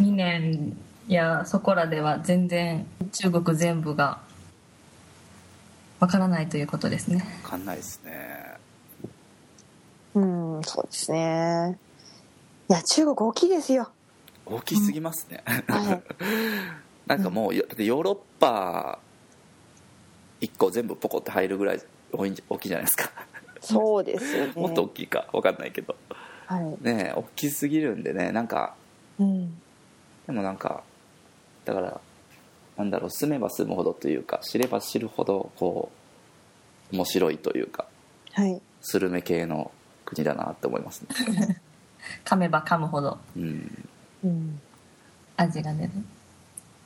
[0.00, 0.76] 2年
[1.08, 4.20] やそこらでは全然中国全部が
[6.02, 7.24] わからないということですね。
[7.44, 8.56] 分かんないですね。
[10.14, 11.78] うんそうですね。
[12.68, 13.88] いや中国大きいですよ。
[14.44, 16.02] 大きすぎますね、はい。
[17.06, 18.98] なんかもうだってヨーロッパ
[20.40, 23.08] 1個全部ポコって入るぐらい大いんじ大きいじゃないですか。
[23.60, 24.52] そうですよね。
[24.56, 25.94] もっと大きいか分かんないけど。
[26.46, 26.64] はい。
[26.84, 28.74] ねえ大きすぎるんでねなんか
[29.20, 29.56] うん。
[30.26, 30.82] でもなんか
[31.64, 32.00] だから
[32.82, 35.92] なんだろう住めば住むほどというか知れば知るほどこ
[36.92, 37.86] う面白いというか
[38.32, 38.60] はい。
[38.80, 39.70] スルメ系の
[40.04, 41.60] 国だなって思いますね。
[42.24, 43.18] 噛めば噛むほど。
[43.36, 43.88] うん。
[44.24, 44.60] うん。
[45.36, 45.90] 味が出る。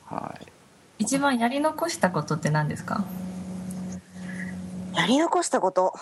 [0.05, 0.45] はい。
[0.99, 3.03] 一番やり残したことって何ですか？
[4.93, 5.93] やり残したこと？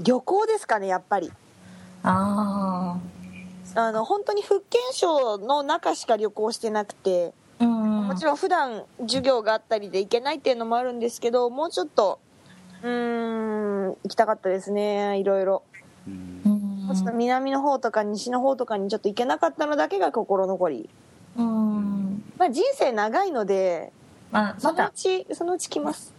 [0.00, 1.32] 旅行ですかねやっぱり。
[2.02, 2.98] あ
[3.74, 7.32] あの本当に福建省の中しか旅行してなくて。
[7.58, 12.18] あうんもちろん普段授業があったりで行けないっていうのもあるんですけどもうちょっと
[12.82, 15.62] うーん行きたかったですねいろいろ。
[16.44, 20.88] もうちょっと南の方とか西の方とかにちょっと行けなかったのだけが心残り。
[21.36, 22.24] うん。
[22.38, 23.92] まあ人生長いので
[24.30, 26.14] まあそのうちそのうち来ます、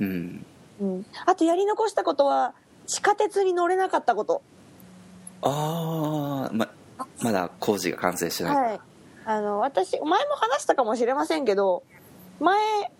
[0.00, 0.46] うん。
[0.80, 2.54] うん、あとやり残したことは
[2.86, 4.42] 地下鉄に乗れなかったこと。
[5.42, 6.68] ああま
[7.20, 8.80] まだ工事が完成してない、はい
[9.28, 11.82] あの私前も話したかもしれませんけど
[12.40, 12.58] 前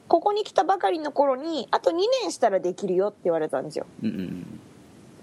[0.09, 3.87] ここに来たばかりの頃にあと2年したらできるよって言われたんですよ。
[4.03, 4.61] うんうん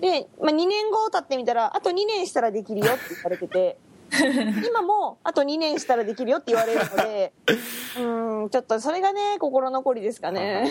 [0.02, 3.78] で、まあ、2年後経ってみたらあと2年したらできるよって言われてて
[4.68, 7.34] 今もあと2年したらできるよって言われるので
[7.98, 10.70] うんちょっとそれがね心残りですかね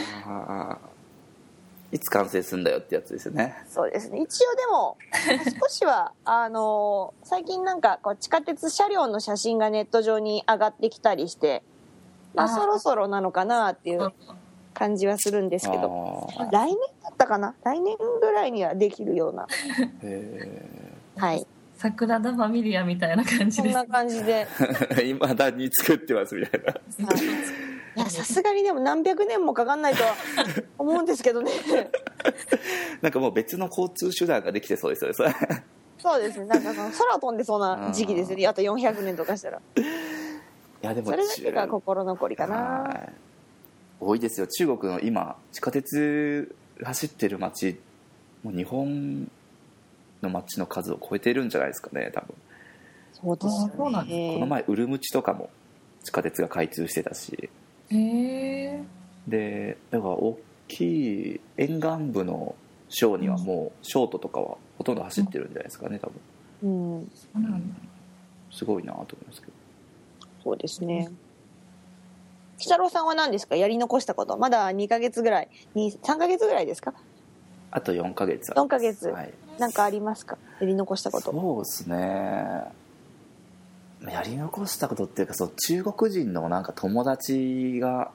[1.95, 3.55] いつ完成するんだよってやつですよね。
[3.69, 4.19] そうですね。
[4.21, 4.99] 一応でも
[5.63, 11.63] 少しはあの最近なんかこう地下鉄車両の写真がネット上に上がってきたりして、
[12.35, 14.13] まあ、そろそろなのかなっていう
[14.73, 17.55] 感じはするんですけど来年だったかな？
[17.63, 19.47] 来年ぐらいにはできるような。
[20.03, 20.67] へ
[21.17, 21.47] はい。
[21.77, 24.49] 桜田ファミリアみたいな感じですそんな感じで。
[24.59, 26.73] ーいまだに作ってますみたいな。
[26.73, 30.15] はいいやさすがにでも何百年もかかんないとは
[30.79, 31.53] 思うんですけどね。
[33.01, 35.35] なんかもう別の交通手段ができてそうですよねそれ
[35.99, 36.47] そうですね。
[36.47, 38.47] なんかその空飛んでそうな時期ですよね。
[38.47, 39.59] あと400年とかしたら。
[39.59, 39.83] い
[40.83, 42.57] やでもそれだけが心残りかな。
[42.57, 43.13] はい。
[44.01, 44.47] 多いですよ。
[44.47, 47.81] 中国の今地下鉄走ってる街
[48.43, 49.31] もう日本
[50.21, 52.35] の街の数を超えてるんじゃないですかね多分。
[53.13, 53.73] そうですよね。
[53.73, 55.49] あそうなんでこの前ウルムチとかも
[56.03, 57.49] 地下鉄が開通してたし
[59.27, 60.81] でだから大き
[61.35, 62.55] い沿岸部の
[62.89, 66.21] 省にはもうショートとかはほとんど走ってるんじゃないですかね多分。
[66.63, 67.11] うん。
[67.15, 67.75] そうなんだ
[68.51, 69.53] すごいなと思いますけど。
[70.43, 71.09] そうですね。
[72.57, 73.57] 鬼太郎さんは何ですか？
[73.57, 74.37] やり残したこと。
[74.37, 75.49] まだ2ヶ月ぐらい。
[75.75, 76.95] 2 3ヶ月ぐらいですか？
[77.71, 78.53] あと4ヶ月。
[78.53, 79.09] 4ヶ月。
[79.09, 79.33] はい。
[79.59, 80.39] なんかありますか？
[80.61, 81.33] やり残したこと。
[81.33, 82.65] そうですね
[84.11, 88.11] やり残したことっていうかそう中国人のなんか友達が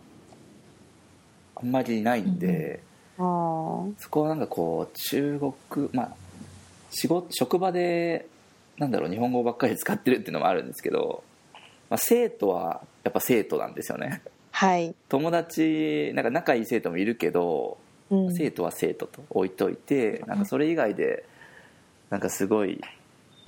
[1.56, 2.82] あんまりいないんで、
[3.18, 6.12] あーそこはなんかこう中国まあ
[6.92, 8.28] 仕事職場で
[8.78, 11.24] なんだろう日本語ばっかり使ってるっていうのもあるんですけど、
[11.90, 14.22] まあ、生徒はやっぱ生徒なんですよね。
[14.52, 17.78] はい、友達なんか仲いい生徒もいるけど
[18.10, 21.26] うん、生徒は生徒と置いといてなんかそれ以外で
[22.10, 22.82] なんかすごい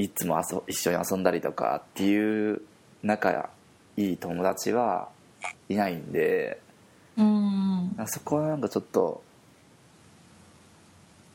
[0.01, 2.61] いつも遊一緒に遊んだりとかっていう
[3.03, 3.49] 仲
[3.97, 5.09] いい友達は
[5.69, 6.59] いないんで
[7.17, 7.95] うん。
[8.07, 9.21] そこはなんかちょっと、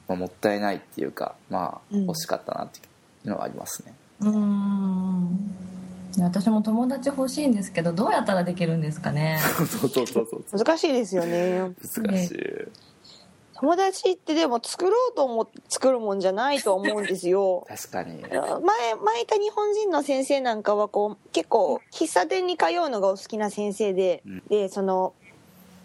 [0.08, 2.06] まあ、もったいないっていうかまあうん。
[2.06, 2.82] 欲しかったなってい
[3.26, 5.54] うのはありますね、うん。
[6.18, 9.38] 私も友達欲しいんですけどどうやったらできるんですかね。
[9.62, 10.44] そうそうそうそう。
[10.58, 11.70] 難しいですよね。
[11.94, 12.38] 難しい、
[13.60, 17.64] 友達ってでも作ろうと思って作るもんじゃないと思うんですよ。
[17.68, 18.20] 確かに。
[18.22, 24.42] 前前いた日本人の先生なんかはこう結構喫茶店に通うのがお好きな先生で、うん。
[24.48, 25.14] でその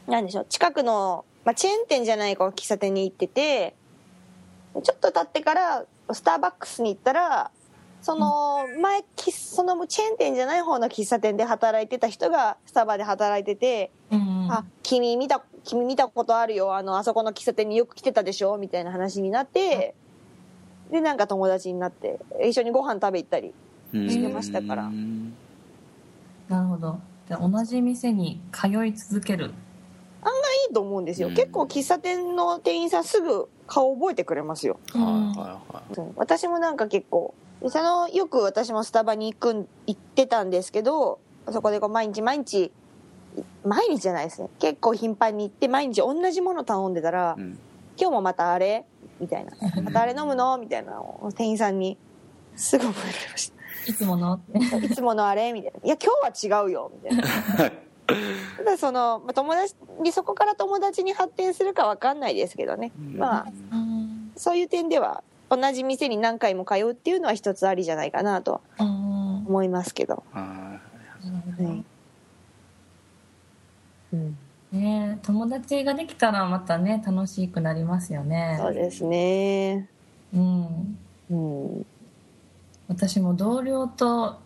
[0.07, 3.75] なんでしょう近くの、まあ、チェーン店じゃないこう喫茶店に行ってて
[4.84, 7.51] ちょっと経ってからスターバックスに行ったら
[8.01, 14.47] その前きそのチェーン店じゃない方の喫茶店で働いてた人がスタバで働いててうん。
[14.51, 16.76] あ君見た君見たことあるよ。
[16.76, 18.58] あのあそこの喫茶店によく来てたでしょ？
[18.58, 19.95] みたいな話になって
[20.91, 23.54] でなんか友達になって一緒にご飯食べ行ったり
[23.93, 24.84] してましたから。
[24.86, 25.34] うん
[26.50, 27.00] なるほど。
[27.28, 29.54] じゃあ同じ店に通い続ける。
[30.67, 31.34] いいと思うんですよ、うん。
[31.34, 34.80] 結構喫茶店の店員さんすぐ顔覚えてくれますよ。
[34.91, 35.95] はいはいはい。
[35.95, 36.13] そう。
[36.17, 41.19] 私もなんか結構でそのよく私もスタバに行くん行ってたんですけど
[41.50, 42.71] そこでこう毎日毎日
[43.63, 44.50] 毎日じゃないですね。
[44.60, 47.58] 結構頻繁に行って毎日同じもの頼んでたら、うん。
[48.00, 48.86] 今日もまたあれ？
[49.20, 49.52] みたいな
[49.84, 51.98] 「またあれ飲むの?」みたいなのを店員さんに
[52.56, 53.54] すぐ覚えられまし
[53.88, 54.34] いつもの？
[54.34, 57.24] ってた「いつものあれ?」みたいな「いや今日は違うよ」みたいな。
[58.58, 63.17] ただそのまあ友達にそこから友達に発展するかわかんないですけどね、うん。
[63.17, 64.32] まあうん。
[64.36, 70.24] そういう点では同じ店に何回も通うっていうのは一つありじゃないかなと思いますけど、
[74.13, 74.38] うん、
[74.71, 78.58] ねえ友達ができたらまたね楽しくなりますよね。
[78.60, 79.88] そうですね。
[80.34, 80.97] うん。
[81.30, 81.86] うん。
[82.88, 84.39] 私も同僚と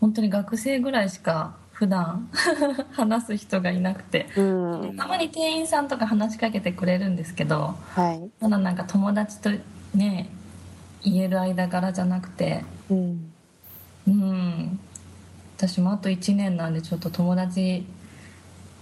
[0.00, 2.28] 本当に学生ぐらいしか普段
[2.92, 4.42] 話す人がいなくてう
[4.92, 4.96] ん。
[4.96, 8.30] たまに店員さんとか話しかけてくれるんですけどはい。
[8.38, 9.50] ただなんか友達と
[9.94, 10.28] ね
[11.02, 13.32] 言える間柄じゃなくてうん。
[14.06, 14.80] うん。
[15.56, 17.86] 私もあと1年なんでちょっと友達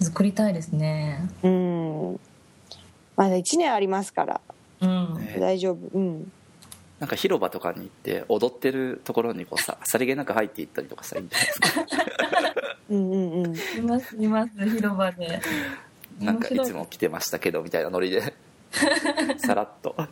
[0.01, 1.29] 作りたいですね。
[1.43, 2.21] うん。
[3.17, 4.41] まだ1年ありますから。
[4.81, 5.15] うん。
[5.15, 5.89] ね大丈夫。
[5.93, 6.33] うん。
[7.01, 11.69] なんか広場とかに行って踊ってるところにこうさ さりげなく入っていったりとかさいいんじゃないですか。
[12.91, 13.57] うんうんうん。
[13.57, 15.41] いますいます広場で。
[16.21, 18.35] なんかいつも来てましたけどみたいなノリで。
[19.39, 19.95] さらっと。
[19.99, 20.09] あ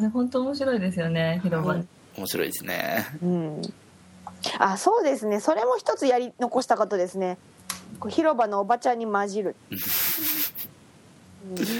[0.00, 1.74] れ本当面白いですよね広場。
[1.74, 1.84] で、
[2.16, 3.06] 面白いですね。
[3.22, 3.62] うん
[4.58, 5.40] あそうですね。
[5.40, 7.38] それも一つやり残したことですね。
[8.00, 9.74] こう広場のおばちゃんに混じる、う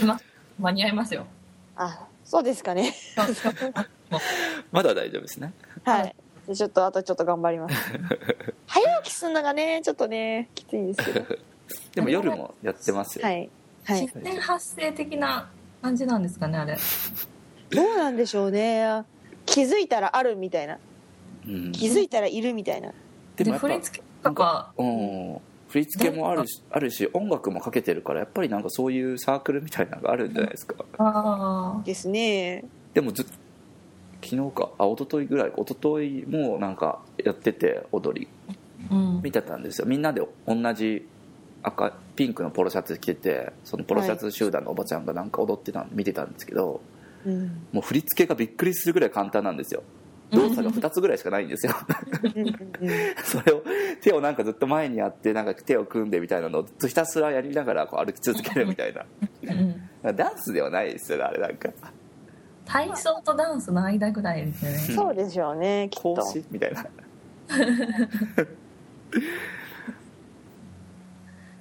[0.04, 0.06] ん。
[0.06, 0.20] ま
[0.58, 1.26] 間に合いますよ。
[1.76, 2.94] あそうですかね。
[4.70, 5.52] まだ大丈夫ですね。
[5.84, 6.14] はい。
[6.46, 7.74] でちょっとあとちょっと頑張ります。
[8.66, 11.26] 早起きするのがねちょっとねきついんですけど
[11.94, 13.50] でも夜もやってますよ、はい。
[13.84, 14.02] はい。
[14.02, 15.48] 自然発生的な
[15.80, 16.76] 感じなんですかねあれ。
[17.70, 19.04] どうなんでしょうね。
[19.46, 20.74] 気づいたらあるみたいな。
[20.74, 20.80] うん、
[21.72, 22.92] 気づいたらいるみたいな。
[23.36, 24.72] でもやっぱで振り付けとか。
[24.76, 25.40] うん。
[25.68, 30.84] 振振り付けもあるしあるし音楽もかけてるからやっぱりなんかそういうサークルみたいなのがあるんじゃないですか。
[30.98, 32.62] あですね。
[32.92, 33.26] でもずっ
[34.22, 38.28] 昨日かあ一昨日ぐらい一昨日もなんかやってて踊り。
[38.90, 39.22] あうん。
[39.22, 39.86] 見てたんですよ。
[39.86, 41.08] みんなで同じ
[41.62, 46.82] 赤ピンクのポロシャツ着ててそのポロシャツ集団のおばちゃんがなんか踊ってたの見てたんですけど、
[47.24, 47.66] うん。
[47.72, 49.82] もう振り付けがびっくりするぐらい簡単なんですよ
[50.32, 51.74] 動作が2つぐらいしかないんですよ。
[53.24, 53.62] それを
[54.00, 59.04] 手をなんかずっと前にやってなんか手を組んでみたいなのをずっとひたすらやりながらこう歩き続けるみたいな。
[59.42, 61.68] うんダンスではないですよねあれなんか。
[62.64, 64.78] 体操とダンスの間ぐらいですよね。
[64.78, 66.16] そうでしょうねきっと。
[66.50, 66.82] みたいな。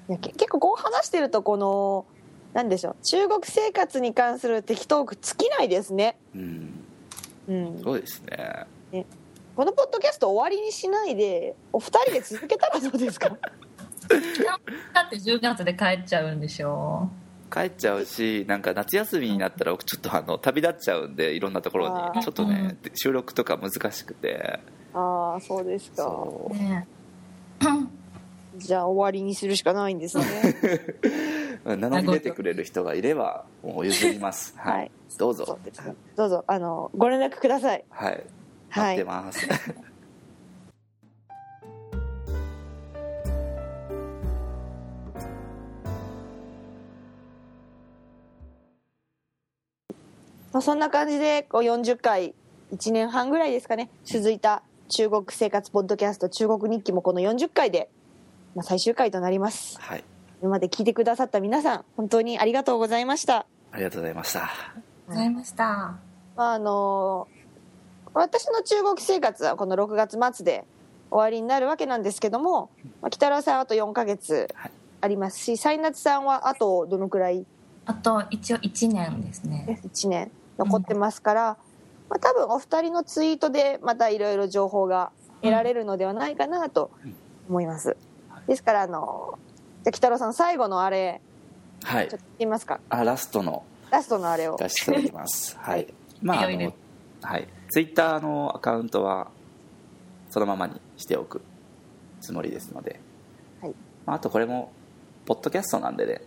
[0.09, 2.05] いやけ結構こう話してるとこの
[2.53, 6.80] なんでしょう中国生活に関する適当句尽きないですね、うん
[7.47, 9.05] うん、そうですね。
[9.55, 13.29] このポッドキャスト終わりにしないでお二人で続けたらどうですか？
[14.93, 17.09] だって10月で帰っちゃうんでしょ。
[17.53, 22.21] 帰っちゃうしなんか夏休みになったら僕ちょっとあの旅立っちゃうんでいろんなところに。
[22.21, 24.59] ちょっとね収録とか難しくて。
[24.93, 25.97] ああそうですか。
[26.03, 26.53] そう。
[26.53, 26.87] ね。
[28.57, 30.25] じゃあ終わりにするしかないんですね
[31.63, 34.53] 名乗り出てくれる人がいればもう譲ります。
[34.57, 34.91] はい、はい。
[35.17, 35.59] どうぞ。
[36.15, 36.43] どうぞ。
[36.47, 37.83] あのご連絡ください。
[37.89, 38.23] はい。
[38.75, 39.23] 待ってはい。
[39.25, 39.47] ます、
[50.53, 52.33] まあ、そんな感じでこう40回
[52.73, 57.89] 1年半ぐらいですかね続いた中国生活ポッドキャスト中国日記もこの40回で、
[58.55, 59.77] まあ、最終回となります。
[59.79, 60.03] はい
[60.41, 63.45] 今まで聞いてくださった皆さん本当にありがとうございました。
[63.71, 64.49] ありがとうございました。
[65.07, 65.63] ございました。
[66.35, 67.27] まああの
[68.13, 70.65] 私の中国生活はこの6月末で
[71.09, 72.69] 終わりになるわけなんですけども、
[73.01, 74.71] まあ、北郎さんはあと4ヶ月はい。
[75.03, 77.45] ありますしサイナツさんはあとどのくらい？
[77.85, 79.81] あと一応1年ですね。
[79.83, 81.57] 1年残ってますから、
[82.09, 85.11] まあ、多分お二人のツイートでまたいろいろ情報が
[85.41, 86.91] 得られるのではないかなと
[87.49, 87.97] 思います、
[88.47, 89.39] ですからあの
[89.83, 91.21] じゃあ北郎さん最後のあれ
[91.83, 92.07] はい。
[92.09, 92.79] ちょっと言ってみますか？
[92.89, 93.63] あラストの。
[93.89, 94.55] ラストのあれを。
[94.57, 95.57] 出しておきます。
[95.61, 95.93] はい。
[96.21, 96.71] まああいろいろ。
[96.71, 96.75] の
[97.21, 97.47] はい。
[97.69, 99.29] ツイッターのアカウントは
[100.29, 101.41] そのままにしておく
[102.19, 102.99] つもりですので、
[103.61, 103.73] はい。
[104.05, 104.71] まあ、あとこれも
[105.25, 106.21] ポッドキャストなんでね。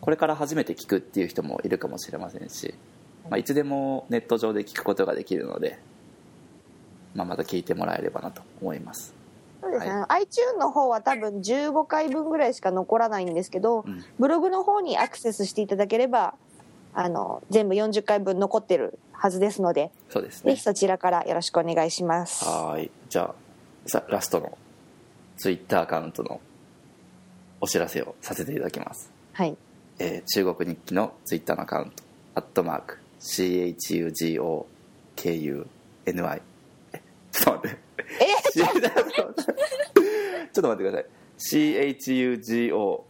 [0.00, 2.74] これから初めて聞くっていう人もいるかもしれませんし、
[3.28, 5.78] まあ、いつでもネット上で聞くことができるので、
[7.14, 9.14] まあ、また聞いてもらえればなと思います
[9.60, 14.04] そうですね、は iTune の方は多分15回分ぐらいしか残らないんですけど、うん。
[14.18, 16.34] ブログの方にアクセスしていただければ
[16.94, 20.52] あの全部40回分残ってるはずですのでそうですね。
[20.52, 22.44] ぜひそちらからよろしくお願いします。
[22.44, 22.90] はーい。
[23.08, 23.34] じゃあ
[23.86, 24.56] さラストの
[25.36, 26.40] ツイッターアカウントの
[27.60, 29.12] お知らせをさせていただきます。
[29.32, 29.56] はい。
[29.98, 32.02] えー中国日記のツイッターのアカウント
[32.34, 34.66] 「アットマーク CHUGOKUNI」
[36.06, 36.49] えちょっ
[37.44, 37.76] と待って。
[38.20, 38.26] え？
[38.52, 38.70] ちょっ
[40.52, 41.06] と待ってください。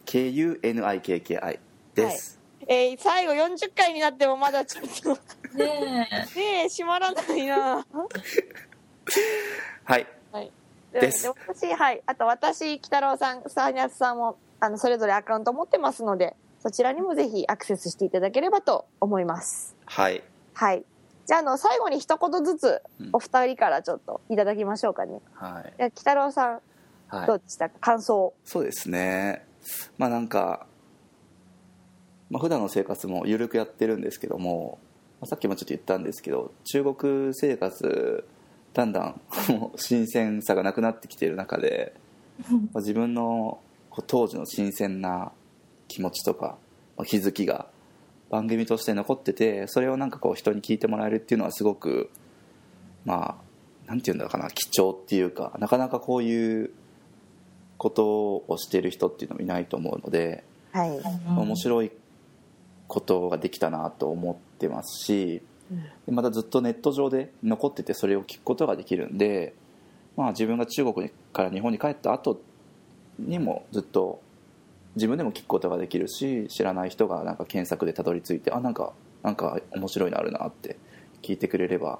[0.06, 1.58] CHUGOKUNIKKI
[1.94, 5.14] です、えー最後40回になってもまだちょっと。
[5.56, 6.38] ねえ。
[6.38, 7.84] ねえ閉まらないな。
[9.84, 10.06] はい。
[10.30, 10.52] はい。
[10.92, 11.24] です。
[11.24, 12.02] で私はい。
[12.06, 19.74] あと私北郎さんサーニャツさんもあのそれぞれアカウント持ってますのでそちらにもぜひアクセスしていただければと思います。
[19.86, 20.22] はい。
[20.54, 20.84] はい
[21.30, 23.10] じゃああの最後に一言ずつうん。
[23.12, 25.72] お二人からちょっといただきましょうかね、はい。
[25.78, 26.60] じゃあ北郎さん
[27.06, 27.26] はい。
[27.28, 28.34] どうでしたか、感想。
[28.44, 29.46] そうですね。
[29.96, 30.66] まあなんか、
[32.30, 34.80] まあ普段の生活も緩くやってるんですけども、
[35.20, 38.24] まあさっきもちょっと言ったんですけど中国生活
[38.74, 39.20] だんだん
[39.52, 41.94] もう新鮮さがなくなってきている中で、
[42.74, 43.60] まあ自分の
[44.08, 45.30] 当時の新鮮な
[45.86, 46.58] 気持ちとか、
[46.96, 47.68] まあ気づきが
[48.30, 52.10] 番組として残っててそれをなんかこう人に聞いてもらえるっていうのはすごく
[53.04, 56.70] まあなんていうんだろうかな貴重っていうかなかなかこういう
[57.76, 61.38] ことをしている人っていうのもいないと思うので、はい、うん。
[61.38, 61.90] 面白い
[62.86, 65.82] ことができたなと思ってますしうん。
[66.06, 69.54] でまたずっとネット上で残っててそれを聞くことができるんで、
[70.16, 72.40] まあ、自分が中国にから日本に帰った後
[73.18, 74.20] にもずっと
[74.96, 80.76] 自分でも聞くことができるし知らない人がなんか検索でたどり着いてあなんかなんか面白いのあるなって
[81.22, 81.98] 聞いてくれれば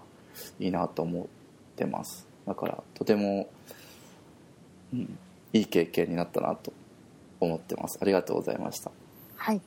[0.59, 1.27] いいなと思っ
[1.77, 2.27] てます。
[2.47, 3.49] だからとても、
[4.93, 5.19] うん、
[5.53, 6.73] いい経験になったなと
[7.39, 7.99] 思ってます。
[8.01, 8.91] ありがとうございました。
[9.37, 9.61] はい。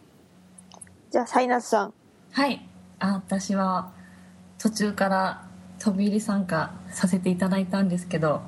[1.11, 1.93] じゃあサイナスさん。
[2.31, 2.67] はい。
[2.99, 3.91] あ私は
[4.57, 5.47] 途中から
[5.79, 8.41] 飛び入り参加させていただいたんですけど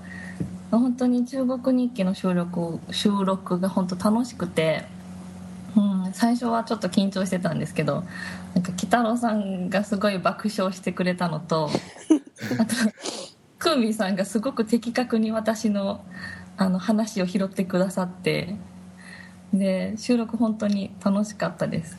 [0.72, 4.86] 本当に中国日記の収録収録が本当楽しくて、
[5.76, 8.04] うん、最初はちょっと緊張してたんですけど
[8.54, 11.70] なんか鬼太郎さんがすごい爆笑してくれたのと
[12.60, 12.76] あと
[13.60, 16.04] クーミーさんがすごく的確に私の
[16.58, 18.56] あの話を拾ってくださって
[19.54, 21.98] で収録本当に楽しかったです。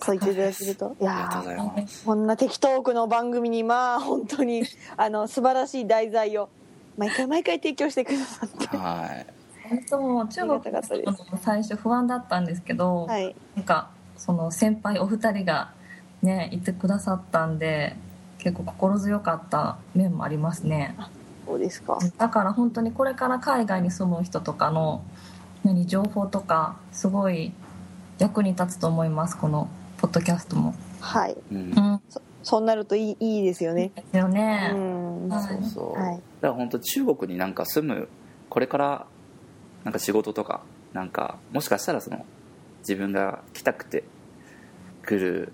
[0.00, 0.36] そう言ってい。
[0.36, 2.04] ただけるといやありがとうございーます。
[2.04, 4.62] こんな適当区の番組にまあ本当に
[4.96, 6.48] あの素晴らしい題材を
[6.98, 8.76] 毎回毎回提供してくださって。
[8.76, 9.26] はい。
[9.68, 13.34] 本当中国の最初不安だったんですけど、はい。
[13.54, 15.72] なんかその先輩お二人が
[16.22, 17.96] ねいてくださったんで
[18.38, 20.96] 結構心強かった面もありますね。
[21.46, 21.98] そうですか。
[22.18, 25.04] だから本当にこれから海外に住む人とかの
[25.64, 27.52] 何情報とかすごい
[28.18, 29.68] 役に立つと思いますこの
[29.98, 30.74] ポッドキャストも。
[31.00, 31.36] はい。
[31.52, 31.58] うん。
[31.58, 32.00] うん。
[32.08, 32.20] そ
[32.58, 33.92] うなるといいいいですよね。
[33.96, 35.28] ですようね、ん。
[35.28, 35.42] はい。
[35.42, 36.16] そうそう、はい。
[36.16, 38.08] だから本当中国になんか住む
[38.48, 39.06] これから
[39.84, 40.62] なんか仕事とか
[40.92, 42.24] なんかもしかしたらその
[42.80, 44.04] 自分が来たくて
[45.04, 45.52] 来る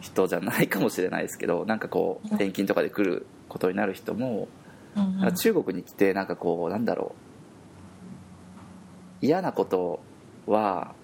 [0.00, 4.48] 人じゃないかもしれないですけどなんかこう転勤とかで来ることになる人も、
[4.96, 5.34] うんうん。
[5.34, 7.14] 中国に来てなんかこうなんだろ
[9.22, 10.00] う嫌なこと
[10.46, 10.94] は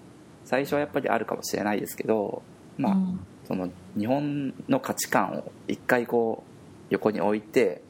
[0.45, 2.43] 最初はやっぱりあるかもしれないですけど
[2.77, 6.43] まあ、うんその日本の価値観を一回こ
[6.89, 7.81] う横に置いて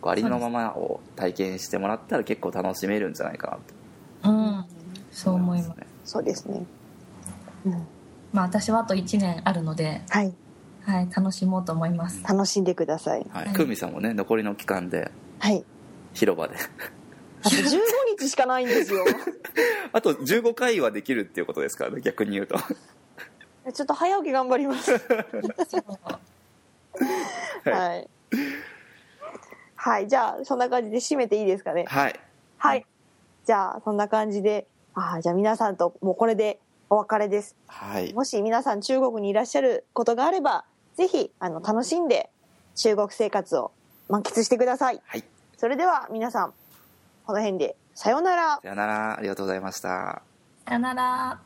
[0.00, 3.58] こうありのままを体験してもらったら結構楽しめるんじゃないか
[4.22, 4.30] なと。
[4.30, 4.64] うん。
[5.10, 5.78] そう思います。
[5.78, 5.86] ね。
[6.04, 6.64] そうですね。
[7.64, 7.72] うん。
[8.32, 10.34] まあ私はあと1年あるので、はい。
[10.84, 12.22] はい、楽しもうと思います。
[12.24, 13.26] 楽しんでください。
[13.30, 13.54] はい、はい。
[13.54, 15.64] クーミさんもね残りの期間ではい。
[16.14, 16.56] 広場で。
[17.44, 17.80] あと15
[18.18, 19.04] 日しかないんですよ。
[19.92, 22.56] あと15回はできるっていうことですからね逆に言うと
[23.72, 24.92] ちょっと早起き頑張ります。
[27.64, 28.08] はい。
[29.76, 30.08] はい。
[30.08, 31.84] じゃあそんな感じで締めていいですかね？
[31.88, 32.20] はい。
[32.58, 32.86] はい。
[33.44, 36.58] じゃあそんな感じであーじゃあ皆さんともうこれで
[36.90, 37.56] お別れです。
[37.66, 38.12] はい。
[38.14, 40.64] もし皆さん中国にいらっしゃることがあれば
[40.96, 42.30] ぜひあの楽しんで
[42.74, 43.70] 中国生活を
[44.08, 45.00] 満喫してください。
[45.04, 45.24] はい。
[45.56, 46.54] それでは皆さん
[47.26, 48.60] この辺でさようなら。
[48.62, 49.16] さよなら。
[49.18, 50.22] ありがとうございました。
[50.66, 51.40] さよなら